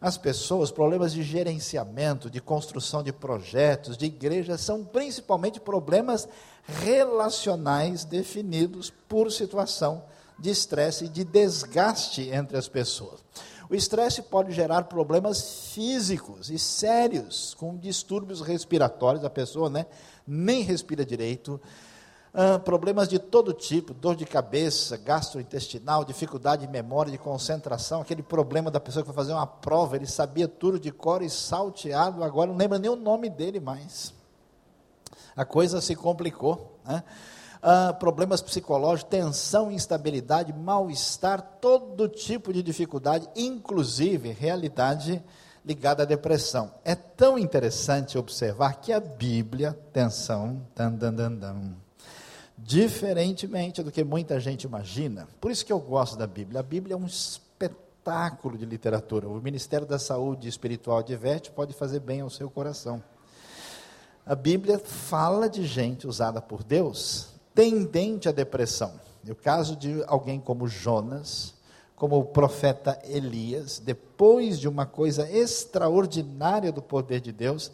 as 0.00 0.16
pessoas, 0.16 0.70
problemas 0.70 1.12
de 1.12 1.22
gerenciamento, 1.22 2.30
de 2.30 2.40
construção 2.40 3.02
de 3.02 3.12
projetos, 3.12 3.96
de 3.98 4.06
igrejas, 4.06 4.62
são 4.62 4.82
principalmente 4.82 5.60
problemas 5.60 6.26
relacionais 6.64 8.04
definidos 8.04 8.90
por 9.08 9.30
situação 9.30 10.02
de 10.38 10.50
estresse 10.50 11.04
e 11.04 11.08
de 11.08 11.22
desgaste 11.22 12.30
entre 12.30 12.56
as 12.56 12.66
pessoas. 12.66 13.20
O 13.68 13.74
estresse 13.74 14.22
pode 14.22 14.52
gerar 14.52 14.84
problemas 14.84 15.68
físicos 15.74 16.50
e 16.50 16.58
sérios, 16.58 17.54
com 17.54 17.76
distúrbios 17.76 18.40
respiratórios, 18.40 19.24
a 19.24 19.30
pessoa 19.30 19.68
né, 19.68 19.86
nem 20.26 20.62
respira 20.62 21.04
direito, 21.04 21.60
ah, 22.32 22.58
problemas 22.58 23.08
de 23.08 23.18
todo 23.18 23.52
tipo, 23.52 23.92
dor 23.92 24.14
de 24.14 24.24
cabeça, 24.24 24.96
gastrointestinal, 24.96 26.04
dificuldade 26.04 26.64
de 26.64 26.72
memória, 26.72 27.10
de 27.10 27.18
concentração, 27.18 28.00
aquele 28.00 28.22
problema 28.22 28.70
da 28.70 28.78
pessoa 28.78 29.02
que 29.02 29.08
vai 29.08 29.16
fazer 29.16 29.32
uma 29.32 29.46
prova, 29.46 29.96
ele 29.96 30.06
sabia 30.06 30.46
tudo 30.46 30.78
de 30.78 30.92
cor 30.92 31.22
e 31.22 31.30
salteado, 31.30 32.22
agora 32.22 32.50
não 32.50 32.56
lembra 32.56 32.78
nem 32.78 32.90
o 32.90 32.96
nome 32.96 33.28
dele 33.28 33.58
mais. 33.58 34.14
A 35.34 35.44
coisa 35.44 35.80
se 35.80 35.96
complicou. 35.96 36.78
Né? 36.84 37.02
Ah, 37.62 37.92
problemas 37.92 38.40
psicológicos, 38.40 39.10
tensão, 39.10 39.70
instabilidade, 39.70 40.52
mal-estar, 40.52 41.42
todo 41.60 42.08
tipo 42.08 42.52
de 42.52 42.62
dificuldade, 42.62 43.28
inclusive 43.34 44.32
realidade 44.32 45.22
ligada 45.64 46.04
à 46.04 46.06
depressão. 46.06 46.72
É 46.84 46.94
tão 46.94 47.38
interessante 47.38 48.16
observar 48.16 48.80
que 48.80 48.92
a 48.92 49.00
Bíblia, 49.00 49.70
atenção, 49.70 50.62
dan, 50.74 50.92
dan, 50.92 51.12
dan, 51.12 51.32
dan, 51.32 51.60
diferentemente 52.62 53.82
do 53.82 53.90
que 53.90 54.04
muita 54.04 54.38
gente 54.38 54.64
imagina. 54.64 55.26
Por 55.40 55.50
isso 55.50 55.64
que 55.64 55.72
eu 55.72 55.80
gosto 55.80 56.16
da 56.16 56.26
Bíblia. 56.26 56.60
A 56.60 56.62
Bíblia 56.62 56.94
é 56.94 56.96
um 56.96 57.06
espetáculo 57.06 58.56
de 58.56 58.64
literatura. 58.64 59.28
O 59.28 59.40
Ministério 59.40 59.86
da 59.86 59.98
Saúde 59.98 60.48
Espiritual 60.48 61.02
de 61.02 61.16
Vete 61.16 61.50
pode 61.50 61.72
fazer 61.72 62.00
bem 62.00 62.20
ao 62.20 62.30
seu 62.30 62.50
coração. 62.50 63.02
A 64.24 64.34
Bíblia 64.34 64.78
fala 64.78 65.48
de 65.48 65.66
gente 65.66 66.06
usada 66.06 66.40
por 66.40 66.62
Deus 66.62 67.30
tendente 67.54 68.28
à 68.28 68.32
depressão. 68.32 68.92
No 69.24 69.34
caso 69.34 69.76
de 69.76 70.02
alguém 70.06 70.40
como 70.40 70.68
Jonas, 70.68 71.54
como 71.96 72.18
o 72.18 72.24
profeta 72.24 72.98
Elias, 73.04 73.78
depois 73.78 74.58
de 74.58 74.68
uma 74.68 74.86
coisa 74.86 75.30
extraordinária 75.30 76.72
do 76.72 76.80
poder 76.80 77.20
de 77.20 77.32
Deus, 77.32 77.70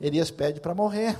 Elias 0.00 0.30
pede 0.30 0.60
para 0.60 0.74
morrer. 0.74 1.16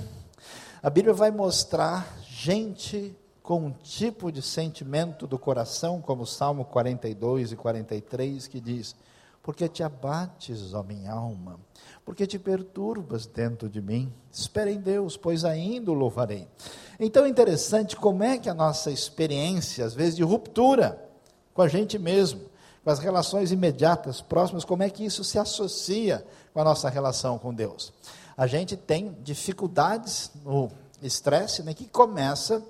A 0.81 0.89
Bíblia 0.89 1.13
vai 1.13 1.31
mostrar 1.31 2.17
gente 2.41 3.13
com 3.43 3.65
um 3.65 3.71
tipo 3.71 4.31
de 4.31 4.41
sentimento 4.41 5.27
do 5.27 5.37
coração, 5.37 5.99
como 5.99 6.23
o 6.23 6.27
Salmo 6.27 6.63
42 6.63 7.51
e 7.51 7.55
43, 7.57 8.47
que 8.47 8.61
diz: 8.61 8.95
Porque 9.43 9.67
te 9.67 9.83
abates, 9.83 10.73
ó 10.73 10.81
minha 10.81 11.11
alma, 11.11 11.59
porque 12.05 12.25
te 12.25 12.39
perturbas 12.39 13.25
dentro 13.25 13.67
de 13.67 13.81
mim. 13.81 14.13
Espera 14.31 14.71
em 14.71 14.79
Deus, 14.79 15.17
pois 15.17 15.43
ainda 15.43 15.91
o 15.91 15.93
louvarei. 15.93 16.47
Então 16.97 17.25
é 17.25 17.29
interessante 17.29 17.97
como 17.97 18.23
é 18.23 18.37
que 18.37 18.49
a 18.49 18.53
nossa 18.53 18.89
experiência, 18.89 19.83
às 19.83 19.93
vezes 19.93 20.15
de 20.15 20.23
ruptura, 20.23 21.03
com 21.53 21.61
a 21.61 21.67
gente 21.67 21.99
mesmo, 21.99 22.41
com 22.85 22.89
as 22.89 22.99
relações 22.99 23.51
imediatas, 23.51 24.21
próximas, 24.21 24.63
como 24.63 24.83
é 24.83 24.89
que 24.89 25.03
isso 25.03 25.25
se 25.25 25.37
associa 25.37 26.25
com 26.53 26.61
a 26.61 26.63
nossa 26.63 26.89
relação 26.89 27.37
com 27.37 27.53
Deus. 27.53 27.91
A 28.37 28.47
gente 28.47 28.77
tem 28.77 29.17
dificuldades 29.21 30.31
no 30.45 30.71
estresse, 31.01 31.63
né, 31.63 31.73
que 31.73 31.85
começa 31.85 32.63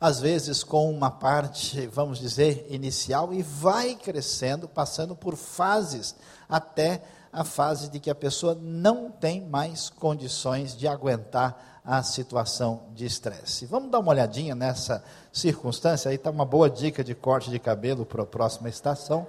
às 0.00 0.20
vezes 0.20 0.62
com 0.62 0.90
uma 0.90 1.10
parte, 1.10 1.86
vamos 1.88 2.18
dizer, 2.18 2.66
inicial 2.70 3.32
e 3.32 3.42
vai 3.42 3.96
crescendo, 3.96 4.68
passando 4.68 5.16
por 5.16 5.36
fases 5.36 6.14
até 6.48 7.02
a 7.32 7.44
fase 7.44 7.88
de 7.88 7.98
que 7.98 8.10
a 8.10 8.14
pessoa 8.14 8.56
não 8.60 9.10
tem 9.10 9.40
mais 9.46 9.90
condições 9.90 10.76
de 10.76 10.86
aguentar 10.86 11.80
a 11.84 12.02
situação 12.02 12.82
de 12.94 13.06
estresse. 13.06 13.66
Vamos 13.66 13.90
dar 13.90 13.98
uma 13.98 14.10
olhadinha 14.10 14.54
nessa 14.54 15.02
circunstância, 15.32 16.10
aí 16.10 16.16
está 16.16 16.30
uma 16.30 16.44
boa 16.44 16.68
dica 16.68 17.02
de 17.02 17.14
corte 17.14 17.50
de 17.50 17.58
cabelo 17.58 18.04
para 18.04 18.22
a 18.22 18.26
próxima 18.26 18.68
estação. 18.68 19.26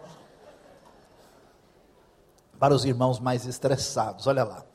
Para 2.60 2.74
os 2.74 2.84
irmãos 2.84 3.20
mais 3.20 3.46
estressados, 3.46 4.28
olha 4.28 4.44
lá. 4.44 4.66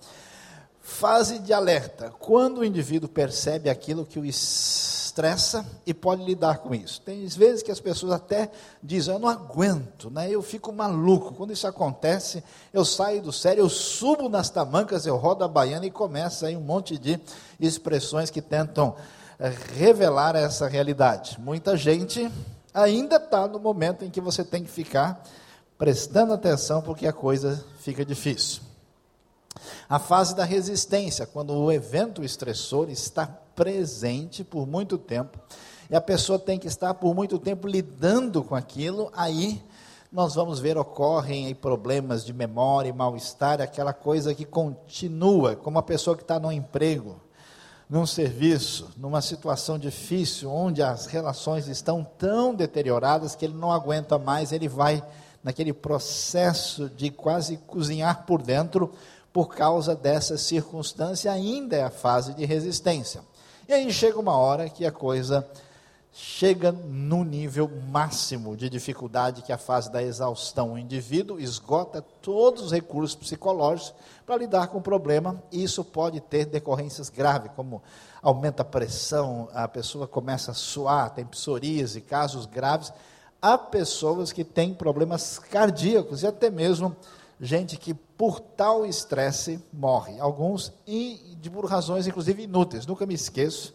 Fase 0.94 1.40
de 1.40 1.52
alerta. 1.52 2.12
Quando 2.20 2.58
o 2.58 2.64
indivíduo 2.64 3.08
percebe 3.08 3.68
aquilo 3.68 4.06
que 4.06 4.16
o 4.16 4.24
estressa 4.24 5.66
e 5.84 5.92
pode 5.92 6.22
lidar 6.24 6.58
com 6.58 6.72
isso. 6.72 7.00
Tem 7.00 7.26
vezes 7.26 7.64
que 7.64 7.72
as 7.72 7.80
pessoas 7.80 8.12
até 8.12 8.48
dizem, 8.80 9.12
eu 9.12 9.18
não 9.18 9.28
aguento, 9.28 10.08
né? 10.08 10.30
eu 10.30 10.40
fico 10.40 10.72
maluco. 10.72 11.34
Quando 11.34 11.52
isso 11.52 11.66
acontece, 11.66 12.44
eu 12.72 12.84
saio 12.84 13.20
do 13.20 13.32
sério, 13.32 13.62
eu 13.62 13.68
subo 13.68 14.28
nas 14.28 14.50
tamancas, 14.50 15.04
eu 15.04 15.16
rodo 15.16 15.42
a 15.42 15.48
baiana 15.48 15.84
e 15.84 15.90
começa 15.90 16.46
aí 16.46 16.56
um 16.56 16.60
monte 16.60 16.96
de 16.96 17.18
expressões 17.58 18.30
que 18.30 18.40
tentam 18.40 18.94
é, 19.36 19.52
revelar 19.76 20.36
essa 20.36 20.68
realidade. 20.68 21.40
Muita 21.40 21.76
gente 21.76 22.30
ainda 22.72 23.16
está 23.16 23.48
no 23.48 23.58
momento 23.58 24.04
em 24.04 24.10
que 24.10 24.20
você 24.20 24.44
tem 24.44 24.62
que 24.62 24.70
ficar 24.70 25.24
prestando 25.76 26.32
atenção 26.32 26.80
porque 26.82 27.04
a 27.04 27.12
coisa 27.12 27.64
fica 27.80 28.04
difícil. 28.04 28.62
A 29.88 29.98
fase 29.98 30.34
da 30.34 30.44
resistência, 30.44 31.26
quando 31.26 31.52
o 31.52 31.70
evento 31.70 32.24
estressor 32.24 32.90
está 32.90 33.26
presente 33.26 34.42
por 34.42 34.66
muito 34.66 34.98
tempo, 34.98 35.38
e 35.88 35.94
a 35.94 36.00
pessoa 36.00 36.38
tem 36.38 36.58
que 36.58 36.66
estar 36.66 36.94
por 36.94 37.14
muito 37.14 37.38
tempo 37.38 37.68
lidando 37.68 38.42
com 38.42 38.54
aquilo, 38.54 39.10
aí 39.14 39.62
nós 40.10 40.34
vamos 40.34 40.60
ver 40.60 40.78
ocorrem 40.78 41.46
aí 41.46 41.54
problemas 41.54 42.24
de 42.24 42.32
memória 42.32 42.88
e 42.88 42.92
mal-estar, 42.92 43.60
aquela 43.60 43.92
coisa 43.92 44.34
que 44.34 44.44
continua, 44.44 45.56
como 45.56 45.78
a 45.78 45.82
pessoa 45.82 46.16
que 46.16 46.22
está 46.22 46.38
no 46.38 46.52
emprego, 46.52 47.20
num 47.90 48.06
serviço, 48.06 48.90
numa 48.96 49.20
situação 49.20 49.78
difícil, 49.78 50.50
onde 50.50 50.82
as 50.82 51.06
relações 51.06 51.68
estão 51.68 52.02
tão 52.02 52.54
deterioradas 52.54 53.34
que 53.34 53.44
ele 53.44 53.54
não 53.54 53.70
aguenta 53.72 54.18
mais, 54.18 54.52
ele 54.52 54.68
vai 54.68 55.04
naquele 55.42 55.72
processo 55.72 56.88
de 56.88 57.10
quase 57.10 57.58
cozinhar 57.66 58.24
por 58.24 58.40
dentro, 58.40 58.92
por 59.34 59.48
causa 59.48 59.96
dessa 59.96 60.38
circunstância, 60.38 61.32
ainda 61.32 61.74
é 61.74 61.82
a 61.82 61.90
fase 61.90 62.34
de 62.34 62.44
resistência. 62.44 63.20
E 63.68 63.72
aí 63.72 63.92
chega 63.92 64.20
uma 64.20 64.36
hora 64.36 64.70
que 64.70 64.86
a 64.86 64.92
coisa 64.92 65.44
chega 66.12 66.70
no 66.70 67.24
nível 67.24 67.68
máximo 67.90 68.56
de 68.56 68.70
dificuldade, 68.70 69.42
que 69.42 69.50
é 69.50 69.56
a 69.56 69.58
fase 69.58 69.90
da 69.90 70.00
exaustão. 70.00 70.74
O 70.74 70.78
indivíduo 70.78 71.40
esgota 71.40 72.00
todos 72.22 72.62
os 72.62 72.70
recursos 72.70 73.16
psicológicos 73.16 73.92
para 74.24 74.36
lidar 74.36 74.68
com 74.68 74.78
o 74.78 74.80
problema, 74.80 75.42
e 75.50 75.64
isso 75.64 75.82
pode 75.82 76.20
ter 76.20 76.44
decorrências 76.44 77.10
graves, 77.10 77.50
como 77.56 77.82
aumenta 78.22 78.62
a 78.62 78.64
pressão, 78.64 79.48
a 79.52 79.66
pessoa 79.66 80.06
começa 80.06 80.52
a 80.52 80.54
suar, 80.54 81.10
tem 81.10 81.24
psoríase, 81.24 82.00
casos 82.00 82.46
graves. 82.46 82.92
Há 83.42 83.58
pessoas 83.58 84.30
que 84.30 84.44
têm 84.44 84.72
problemas 84.72 85.40
cardíacos 85.40 86.22
e 86.22 86.26
até 86.28 86.50
mesmo 86.50 86.96
gente 87.40 87.76
que 87.76 87.94
por 87.94 88.40
tal 88.40 88.86
estresse 88.86 89.62
morre. 89.72 90.18
Alguns 90.18 90.72
e 90.86 91.36
por 91.52 91.66
razões 91.66 92.06
inclusive 92.06 92.42
inúteis. 92.44 92.86
Nunca 92.86 93.06
me 93.06 93.14
esqueço 93.14 93.74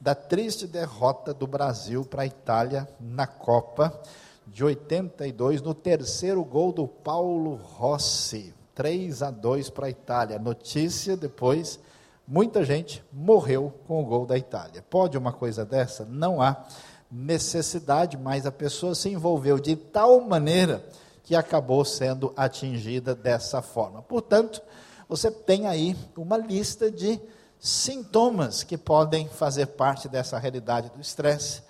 da 0.00 0.14
triste 0.14 0.66
derrota 0.66 1.34
do 1.34 1.46
Brasil 1.46 2.04
para 2.04 2.22
a 2.22 2.26
Itália 2.26 2.88
na 2.98 3.26
Copa 3.26 4.00
de 4.46 4.64
82, 4.64 5.62
no 5.62 5.74
terceiro 5.74 6.42
gol 6.44 6.72
do 6.72 6.88
Paulo 6.88 7.54
Rossi. 7.56 8.54
3 8.74 9.22
a 9.22 9.30
2 9.30 9.68
para 9.70 9.86
a 9.86 9.90
Itália. 9.90 10.38
Notícia 10.38 11.16
depois, 11.16 11.78
muita 12.26 12.64
gente 12.64 13.04
morreu 13.12 13.72
com 13.86 14.02
o 14.02 14.06
gol 14.06 14.24
da 14.24 14.38
Itália. 14.38 14.82
Pode 14.88 15.18
uma 15.18 15.32
coisa 15.32 15.66
dessa? 15.66 16.06
Não 16.06 16.40
há 16.40 16.64
necessidade, 17.10 18.16
mas 18.16 18.46
a 18.46 18.52
pessoa 18.52 18.94
se 18.94 19.10
envolveu 19.10 19.58
de 19.58 19.76
tal 19.76 20.20
maneira 20.20 20.82
que 21.30 21.36
acabou 21.36 21.84
sendo 21.84 22.32
atingida 22.36 23.14
dessa 23.14 23.62
forma. 23.62 24.02
Portanto, 24.02 24.60
você 25.08 25.30
tem 25.30 25.68
aí 25.68 25.96
uma 26.16 26.36
lista 26.36 26.90
de 26.90 27.20
sintomas 27.56 28.64
que 28.64 28.76
podem 28.76 29.28
fazer 29.28 29.66
parte 29.66 30.08
dessa 30.08 30.36
realidade 30.40 30.90
do 30.90 31.00
estresse, 31.00 31.62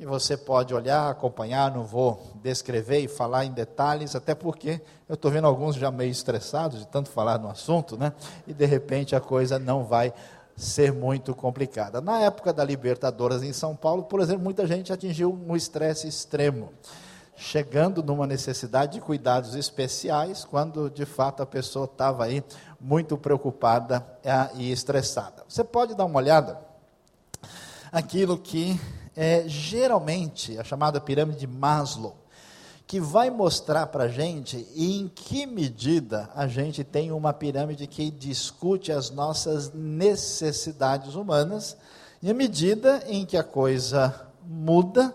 e 0.00 0.04
você 0.04 0.36
pode 0.36 0.74
olhar, 0.74 1.08
acompanhar, 1.08 1.72
não 1.72 1.84
vou 1.84 2.20
descrever 2.42 2.98
e 2.98 3.06
falar 3.06 3.44
em 3.44 3.52
detalhes, 3.52 4.16
até 4.16 4.34
porque 4.34 4.80
eu 5.08 5.14
estou 5.14 5.30
vendo 5.30 5.46
alguns 5.46 5.76
já 5.76 5.92
meio 5.92 6.10
estressados 6.10 6.80
de 6.80 6.88
tanto 6.88 7.08
falar 7.08 7.38
no 7.38 7.48
assunto, 7.48 7.96
né? 7.96 8.12
E 8.48 8.52
de 8.52 8.66
repente 8.66 9.14
a 9.14 9.20
coisa 9.20 9.60
não 9.60 9.84
vai 9.84 10.12
ser 10.56 10.92
muito 10.92 11.36
complicada. 11.36 12.00
Na 12.00 12.18
época 12.18 12.52
da 12.52 12.64
Libertadores 12.64 13.44
em 13.44 13.52
São 13.52 13.76
Paulo, 13.76 14.02
por 14.02 14.18
exemplo, 14.18 14.42
muita 14.42 14.66
gente 14.66 14.92
atingiu 14.92 15.32
um 15.46 15.54
estresse 15.54 16.08
extremo 16.08 16.72
chegando 17.36 18.02
numa 18.02 18.26
necessidade 18.26 18.94
de 18.94 19.00
cuidados 19.00 19.54
especiais, 19.54 20.44
quando 20.44 20.88
de 20.88 21.04
fato 21.04 21.42
a 21.42 21.46
pessoa 21.46 21.86
estava 21.86 22.24
aí 22.24 22.44
muito 22.80 23.16
preocupada 23.16 24.06
é, 24.22 24.50
e 24.56 24.70
estressada. 24.70 25.44
Você 25.48 25.64
pode 25.64 25.94
dar 25.94 26.04
uma 26.04 26.18
olhada 26.18 26.58
aquilo 27.90 28.36
que 28.36 28.78
é 29.16 29.44
geralmente 29.46 30.58
a 30.58 30.64
chamada 30.64 31.00
pirâmide 31.00 31.38
de 31.38 31.46
Maslow, 31.46 32.16
que 32.86 33.00
vai 33.00 33.30
mostrar 33.30 33.86
para 33.86 34.04
a 34.04 34.08
gente 34.08 34.66
em 34.76 35.08
que 35.08 35.46
medida 35.46 36.28
a 36.34 36.46
gente 36.46 36.84
tem 36.84 37.12
uma 37.12 37.32
pirâmide 37.32 37.86
que 37.86 38.10
discute 38.10 38.92
as 38.92 39.10
nossas 39.10 39.72
necessidades 39.72 41.14
humanas, 41.14 41.76
e 42.20 42.30
à 42.30 42.34
medida 42.34 43.02
em 43.06 43.24
que 43.24 43.36
a 43.36 43.44
coisa 43.44 44.28
muda, 44.44 45.14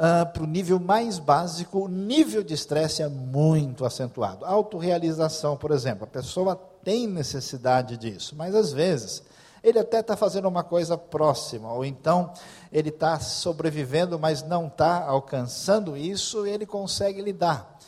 uh, 0.00 0.32
para 0.32 0.42
o 0.42 0.46
nível 0.46 0.80
mais 0.80 1.18
básico, 1.18 1.80
o 1.80 1.88
nível 1.88 2.42
de 2.42 2.54
estresse 2.54 3.02
é 3.02 3.08
muito 3.08 3.84
acentuado. 3.84 4.46
Autorrealização, 4.46 5.56
por 5.56 5.70
exemplo, 5.70 6.04
a 6.04 6.06
pessoa 6.06 6.56
tem 6.82 7.06
necessidade 7.06 7.98
disso, 7.98 8.34
mas 8.34 8.54
às 8.54 8.72
vezes 8.72 9.22
ele 9.62 9.78
até 9.78 10.00
está 10.00 10.16
fazendo 10.16 10.48
uma 10.48 10.64
coisa 10.64 10.96
próxima, 10.96 11.70
ou 11.70 11.84
então 11.84 12.32
ele 12.72 12.88
está 12.88 13.20
sobrevivendo, 13.20 14.18
mas 14.18 14.42
não 14.42 14.68
está 14.68 15.04
alcançando 15.04 15.94
isso, 15.94 16.46
ele 16.46 16.64
consegue 16.64 17.20
lidar. 17.20 17.78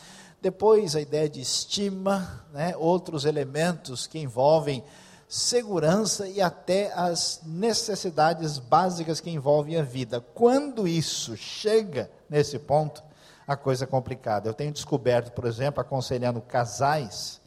Depois, 0.42 0.94
a 0.94 1.00
ideia 1.00 1.30
de 1.30 1.40
estima, 1.40 2.44
né, 2.52 2.74
outros 2.76 3.24
elementos 3.24 4.06
que 4.06 4.18
envolvem 4.18 4.84
segurança 5.32 6.28
e 6.28 6.42
até 6.42 6.92
as 6.92 7.40
necessidades 7.42 8.58
básicas 8.58 9.18
que 9.18 9.30
envolvem 9.30 9.78
a 9.78 9.82
vida. 9.82 10.20
Quando 10.20 10.86
isso 10.86 11.34
chega 11.38 12.10
nesse 12.28 12.58
ponto, 12.58 13.02
a 13.46 13.56
coisa 13.56 13.84
é 13.84 13.86
complicada. 13.86 14.46
Eu 14.46 14.52
tenho 14.52 14.70
descoberto, 14.70 15.32
por 15.32 15.46
exemplo, 15.46 15.80
aconselhando 15.80 16.38
casais 16.42 17.40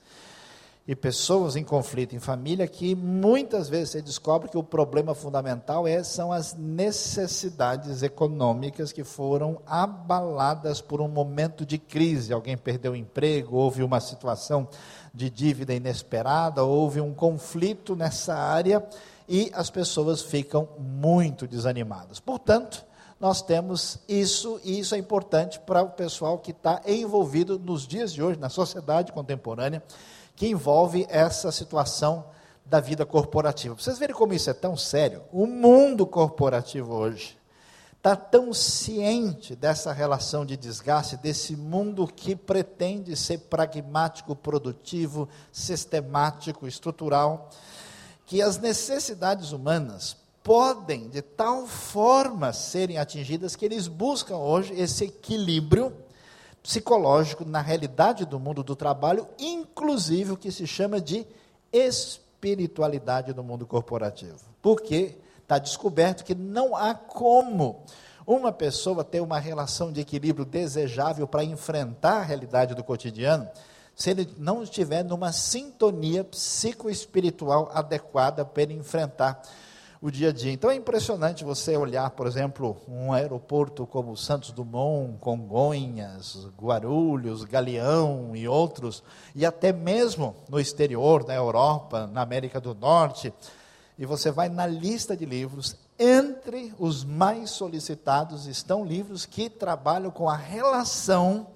e 0.88 0.95
pessoas 0.95 1.56
em 1.56 1.63
conflito 1.63 2.15
em 2.15 2.19
família, 2.19 2.67
que 2.67 2.95
muitas 2.95 3.69
vezes 3.69 3.89
você 3.89 4.02
descobre 4.02 4.50
que 4.50 4.58
o 4.58 4.63
problema 4.63 5.13
fundamental 5.13 5.88
é, 5.88 6.04
são 6.04 6.32
as 6.32 6.56
necessidades 6.56 8.02
econômicas 8.02 8.91
que 8.91 9.04
foram 9.04 9.60
abaladas 9.65 10.82
por 10.82 11.02
um 11.02 11.08
momento 11.08 11.63
de 11.63 11.78
crise. 11.78 12.34
Alguém 12.34 12.58
perdeu 12.58 12.93
o 12.93 12.95
emprego, 12.95 13.58
houve 13.58 13.84
uma 13.84 14.00
situação 14.00 14.67
de 15.15 15.30
dívida 15.30 15.73
inesperada, 15.73 16.63
houve 16.63 16.99
um 16.99 17.13
conflito 17.13 17.95
nessa 17.95 18.36
área 18.36 18.86
e 19.28 19.49
as 19.54 19.69
pessoas 19.69 20.21
ficam 20.21 20.67
muito 20.78 21.47
desanimadas. 21.47 22.19
Portanto, 22.19 22.86
nós 23.19 23.41
temos 23.41 23.97
isso, 24.10 24.60
e 24.63 24.78
isso 24.78 24.93
é 24.93 24.97
importante 24.97 25.60
para 25.60 25.82
o 25.82 25.89
pessoal 25.89 26.38
que 26.38 26.51
está 26.51 26.82
envolvido 26.86 27.58
nos 27.58 27.88
dias 27.88 28.12
de 28.13 28.21
hoje, 28.21 28.39
na 28.39 28.49
sociedade 28.49 29.13
contemporânea, 29.13 29.82
que 30.36 30.47
envolve 30.47 31.08
essa 31.10 31.51
situação 31.51 32.25
da 32.65 32.80
vida 32.80 33.06
corporativa. 33.06 33.75
vocês 33.75 33.97
verem 33.97 34.15
como 34.15 34.34
isso 34.34 34.49
é 34.49 34.54
tão 34.54 34.75
sério, 34.75 35.21
o 35.32 35.47
mundo 35.47 36.06
corporativo 36.06 36.93
hoje 36.93 37.38
está 38.05 38.15
tão 38.15 38.53
ciente 38.53 39.55
dessa 39.55 39.91
relação 39.91 40.45
de 40.45 40.55
desgaste, 40.55 41.17
desse 41.17 41.55
mundo 41.55 42.05
que 42.05 42.35
pretende 42.35 43.15
ser 43.15 43.39
pragmático, 43.39 44.35
produtivo, 44.35 45.27
sistemático, 45.51 46.67
estrutural, 46.67 47.49
que 48.27 48.43
as 48.43 48.59
necessidades 48.59 49.51
humanas 49.51 50.15
podem 50.43 51.09
de 51.09 51.23
tal 51.23 51.65
forma 51.65 52.53
serem 52.53 52.99
atingidas 52.99 53.55
que 53.55 53.65
eles 53.65 53.87
buscam 53.87 54.37
hoje 54.37 54.79
esse 54.79 55.05
equilíbrio 55.05 55.91
psicológico 56.61 57.43
na 57.43 57.59
realidade 57.59 58.23
do 58.23 58.39
mundo 58.39 58.61
do 58.61 58.75
trabalho, 58.75 59.27
inclusive 59.39 60.33
o 60.33 60.37
que 60.37 60.51
se 60.51 60.67
chama 60.67 61.01
de 61.01 61.25
espiritualidade 61.73 63.33
no 63.33 63.41
mundo 63.41 63.65
corporativo. 63.65 64.41
Porque 64.61 65.17
está 65.45 65.60
descoberto 65.60 66.25
que 66.25 66.34
não 66.34 66.75
há 66.75 66.95
como 66.95 67.84
uma 68.25 68.51
pessoa 68.51 69.03
ter 69.03 69.21
uma 69.21 69.39
relação 69.39 69.91
de 69.91 70.01
equilíbrio 70.01 70.43
desejável 70.43 71.27
para 71.27 71.43
enfrentar 71.43 72.17
a 72.17 72.23
realidade 72.23 72.73
do 72.73 72.84
cotidiano 72.84 73.47
se 73.95 74.10
ele 74.10 74.27
não 74.38 74.63
estiver 74.63 75.05
numa 75.05 75.31
sintonia 75.31 76.23
psicoespiritual 76.23 77.69
adequada 77.73 78.43
para 78.43 78.63
ele 78.63 78.73
enfrentar 78.73 79.41
o 80.01 80.12
dia 80.12 80.29
a 80.29 80.34
dia. 80.34 80.51
Então 80.51 80.69
é 80.69 80.75
impressionante 80.75 81.45
você 81.45 81.77
olhar, 81.77 82.10
por 82.10 82.27
exemplo, 82.27 82.75
um 82.88 83.13
aeroporto 83.13 83.88
como 83.88 84.17
Santos 84.17 84.51
Dumont, 84.51 85.17
Congonhas, 85.19 86.47
Guarulhos, 86.60 87.45
Galeão 87.45 88.36
e 88.36 88.47
outros, 88.47 89.01
e 89.34 89.45
até 89.45 89.71
mesmo 89.71 90.36
no 90.49 90.60
exterior, 90.60 91.25
na 91.25 91.34
Europa, 91.34 92.05
na 92.08 92.21
América 92.21 92.60
do 92.60 92.75
Norte, 92.75 93.34
e 93.97 94.05
você 94.05 94.31
vai 94.31 94.49
na 94.49 94.67
lista 94.67 95.15
de 95.15 95.25
livros, 95.25 95.75
entre 95.97 96.73
os 96.77 97.03
mais 97.03 97.51
solicitados 97.51 98.45
estão 98.45 98.86
livros 98.86 99.25
que 99.25 99.49
trabalham 99.49 100.12
com 100.12 100.29
a 100.29 100.36
relação 100.36 101.47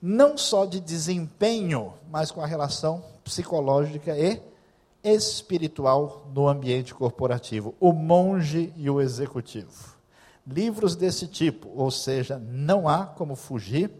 não 0.00 0.36
só 0.36 0.66
de 0.66 0.80
desempenho, 0.80 1.94
mas 2.10 2.30
com 2.30 2.42
a 2.42 2.46
relação 2.46 3.02
psicológica 3.24 4.16
e 4.16 4.40
espiritual 5.02 6.26
no 6.32 6.46
ambiente 6.46 6.94
corporativo, 6.94 7.74
o 7.80 7.92
monge 7.92 8.72
e 8.76 8.88
o 8.88 9.00
executivo. 9.00 9.94
Livros 10.46 10.94
desse 10.94 11.26
tipo, 11.26 11.70
ou 11.74 11.90
seja, 11.90 12.38
não 12.38 12.86
há 12.86 13.06
como 13.06 13.34
fugir 13.34 13.90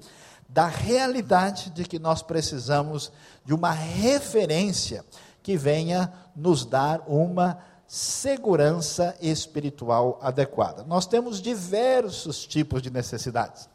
da 0.47 0.67
realidade 0.67 1.71
de 1.71 1.85
que 1.85 1.99
nós 1.99 2.23
precisamos 2.23 3.11
de 3.45 3.55
uma 3.55 3.71
referência 3.71 5.05
que 5.45 5.59
venha 5.59 6.11
nos 6.35 6.65
dar 6.65 7.05
uma 7.07 7.59
segurança 7.87 9.15
espiritual 9.21 10.19
adequada. 10.23 10.83
Nós 10.85 11.07
temos 11.07 11.41
diversos 11.41 12.47
tipos 12.47 12.81
de 12.81 12.91
necessidades. 12.91 13.69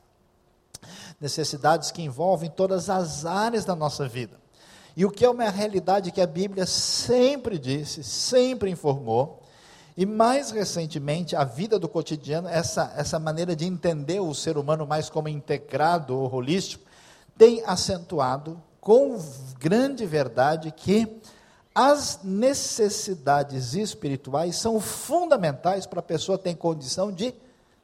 Necessidades 1.22 1.92
que 1.92 2.02
envolvem 2.02 2.50
todas 2.50 2.90
as 2.90 3.24
áreas 3.24 3.66
da 3.66 3.76
nossa 3.76 4.08
vida. 4.08 4.38
E 4.98 5.06
o 5.06 5.12
que 5.12 5.24
é 5.24 5.30
uma 5.30 5.48
realidade 5.48 6.12
que 6.12 6.20
a 6.20 6.26
Bíblia 6.26 6.66
sempre 6.66 7.60
disse, 7.60 8.04
sempre 8.04 8.72
informou, 8.72 9.44
e 9.96 10.08
mais 10.08 10.50
recentemente, 10.50 11.36
a 11.36 11.44
vida 11.44 11.78
do 11.78 11.88
cotidiano, 11.88 12.48
essa, 12.48 12.92
essa 12.98 13.20
maneira 13.20 13.56
de 13.56 13.66
entender 13.66 14.20
o 14.20 14.34
ser 14.34 14.58
humano 14.58 14.88
mais 14.88 15.08
como 15.08 15.30
integrado 15.30 16.18
ou 16.18 16.34
holístico, 16.34 16.84
tem 17.38 17.62
acentuado 17.64 18.60
com 18.82 19.20
grande 19.60 20.06
verdade 20.06 20.72
que 20.72 21.22
as 21.82 22.20
necessidades 22.26 23.74
espirituais 23.74 24.58
são 24.58 24.82
fundamentais 24.82 25.86
para 25.86 26.02
a 26.02 26.04
pessoa 26.04 26.38
ter 26.38 26.54
condição 26.56 27.10
de 27.10 27.34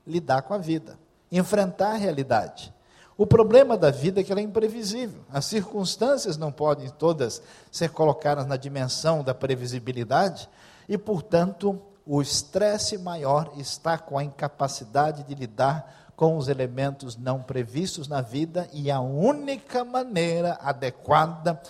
lidar 0.05 0.41
com 0.41 0.53
a 0.53 0.57
vida, 0.57 0.99
enfrentar 1.31 1.91
a 1.91 1.97
realidade. 1.97 2.73
O 3.17 3.25
problema 3.25 3.77
da 3.77 3.91
vida 3.91 4.19
é 4.19 4.23
que 4.25 4.33
ela 4.33 4.41
é 4.41 4.43
imprevisível. 4.43 5.21
As 5.31 5.45
circunstâncias 5.45 6.35
não 6.35 6.51
podem 6.51 6.89
todas 6.89 7.41
ser 7.71 7.89
colocadas 7.91 8.45
na 8.45 8.57
dimensão 8.57 9.23
da 9.23 9.33
previsibilidade 9.33 10.49
e, 10.89 10.97
portanto, 10.97 11.81
o 12.05 12.21
estresse 12.21 12.97
maior 12.97 13.53
está 13.55 13.97
com 13.97 14.17
a 14.17 14.23
incapacidade 14.25 15.23
de 15.23 15.33
lidar 15.33 16.11
com 16.17 16.35
os 16.35 16.49
elementos 16.49 17.15
não 17.15 17.41
previstos 17.41 18.09
na 18.09 18.19
vida 18.19 18.67
e 18.73 18.91
a 18.91 18.99
única 18.99 19.85
maneira 19.85 20.59
adequada 20.61 21.61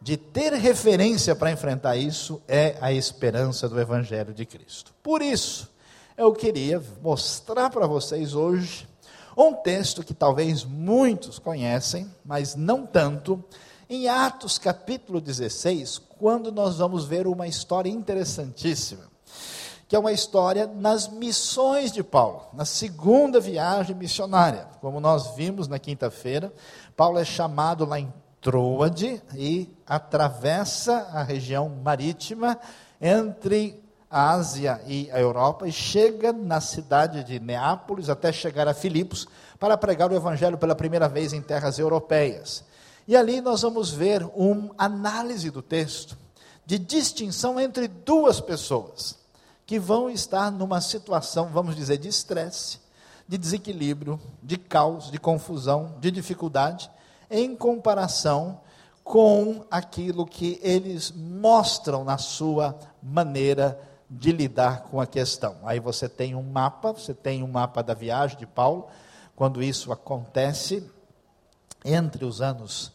de 0.00 0.16
ter 0.16 0.52
referência 0.54 1.36
para 1.36 1.50
enfrentar 1.50 1.96
isso 1.96 2.40
é 2.48 2.76
a 2.80 2.92
esperança 2.92 3.68
do 3.68 3.78
Evangelho 3.78 4.32
de 4.32 4.46
Cristo. 4.46 4.94
Por 5.02 5.20
isso, 5.20 5.68
eu 6.16 6.32
queria 6.32 6.82
mostrar 7.02 7.70
para 7.70 7.86
vocês 7.86 8.34
hoje 8.34 8.88
um 9.36 9.52
texto 9.54 10.02
que 10.02 10.14
talvez 10.14 10.64
muitos 10.64 11.38
conhecem, 11.38 12.10
mas 12.24 12.54
não 12.54 12.86
tanto, 12.86 13.42
em 13.88 14.08
Atos 14.08 14.58
capítulo 14.58 15.20
16, 15.20 16.00
quando 16.18 16.50
nós 16.50 16.78
vamos 16.78 17.04
ver 17.04 17.26
uma 17.26 17.46
história 17.46 17.90
interessantíssima, 17.90 19.04
que 19.88 19.96
é 19.96 19.98
uma 19.98 20.12
história 20.12 20.66
nas 20.66 21.08
missões 21.08 21.90
de 21.90 22.02
Paulo, 22.02 22.46
na 22.52 22.64
segunda 22.64 23.40
viagem 23.40 23.96
missionária. 23.96 24.68
Como 24.80 25.00
nós 25.00 25.34
vimos 25.34 25.66
na 25.66 25.78
quinta-feira, 25.78 26.52
Paulo 26.96 27.18
é 27.18 27.24
chamado 27.24 27.84
lá 27.84 27.98
em 27.98 28.12
Troade 28.40 29.22
e 29.34 29.68
atravessa 29.86 31.08
a 31.12 31.22
região 31.22 31.68
marítima 31.68 32.58
entre 33.00 33.82
a 34.10 34.32
Ásia 34.32 34.80
e 34.86 35.10
a 35.12 35.20
Europa 35.20 35.68
e 35.68 35.72
chega 35.72 36.32
na 36.32 36.60
cidade 36.60 37.22
de 37.22 37.38
Neápolis 37.38 38.08
até 38.08 38.32
chegar 38.32 38.66
a 38.66 38.74
Filipos 38.74 39.28
para 39.58 39.76
pregar 39.76 40.10
o 40.10 40.16
evangelho 40.16 40.58
pela 40.58 40.74
primeira 40.74 41.08
vez 41.08 41.32
em 41.32 41.40
terras 41.40 41.78
europeias. 41.78 42.64
E 43.06 43.16
ali 43.16 43.40
nós 43.40 43.62
vamos 43.62 43.90
ver 43.90 44.28
uma 44.34 44.74
análise 44.78 45.50
do 45.50 45.62
texto 45.62 46.16
de 46.64 46.78
distinção 46.78 47.58
entre 47.58 47.88
duas 47.88 48.40
pessoas 48.40 49.18
que 49.66 49.78
vão 49.78 50.10
estar 50.10 50.50
numa 50.50 50.80
situação, 50.80 51.48
vamos 51.52 51.76
dizer, 51.76 51.98
de 51.98 52.08
estresse, 52.08 52.80
de 53.28 53.38
desequilíbrio, 53.38 54.20
de 54.42 54.56
caos, 54.56 55.10
de 55.10 55.18
confusão, 55.18 55.94
de 56.00 56.10
dificuldade, 56.10 56.90
em 57.30 57.54
comparação 57.54 58.60
com 59.04 59.64
aquilo 59.70 60.26
que 60.26 60.58
eles 60.62 61.12
mostram 61.12 62.04
na 62.04 62.18
sua 62.18 62.78
maneira 63.02 63.80
de 64.10 64.32
lidar 64.32 64.84
com 64.84 65.00
a 65.00 65.06
questão. 65.06 65.56
Aí 65.62 65.78
você 65.78 66.08
tem 66.08 66.34
um 66.34 66.42
mapa, 66.42 66.92
você 66.92 67.14
tem 67.14 67.42
um 67.42 67.48
mapa 67.48 67.82
da 67.82 67.94
viagem 67.94 68.38
de 68.38 68.46
Paulo, 68.46 68.88
quando 69.36 69.62
isso 69.62 69.92
acontece, 69.92 70.90
entre 71.84 72.24
os 72.24 72.40
anos 72.42 72.92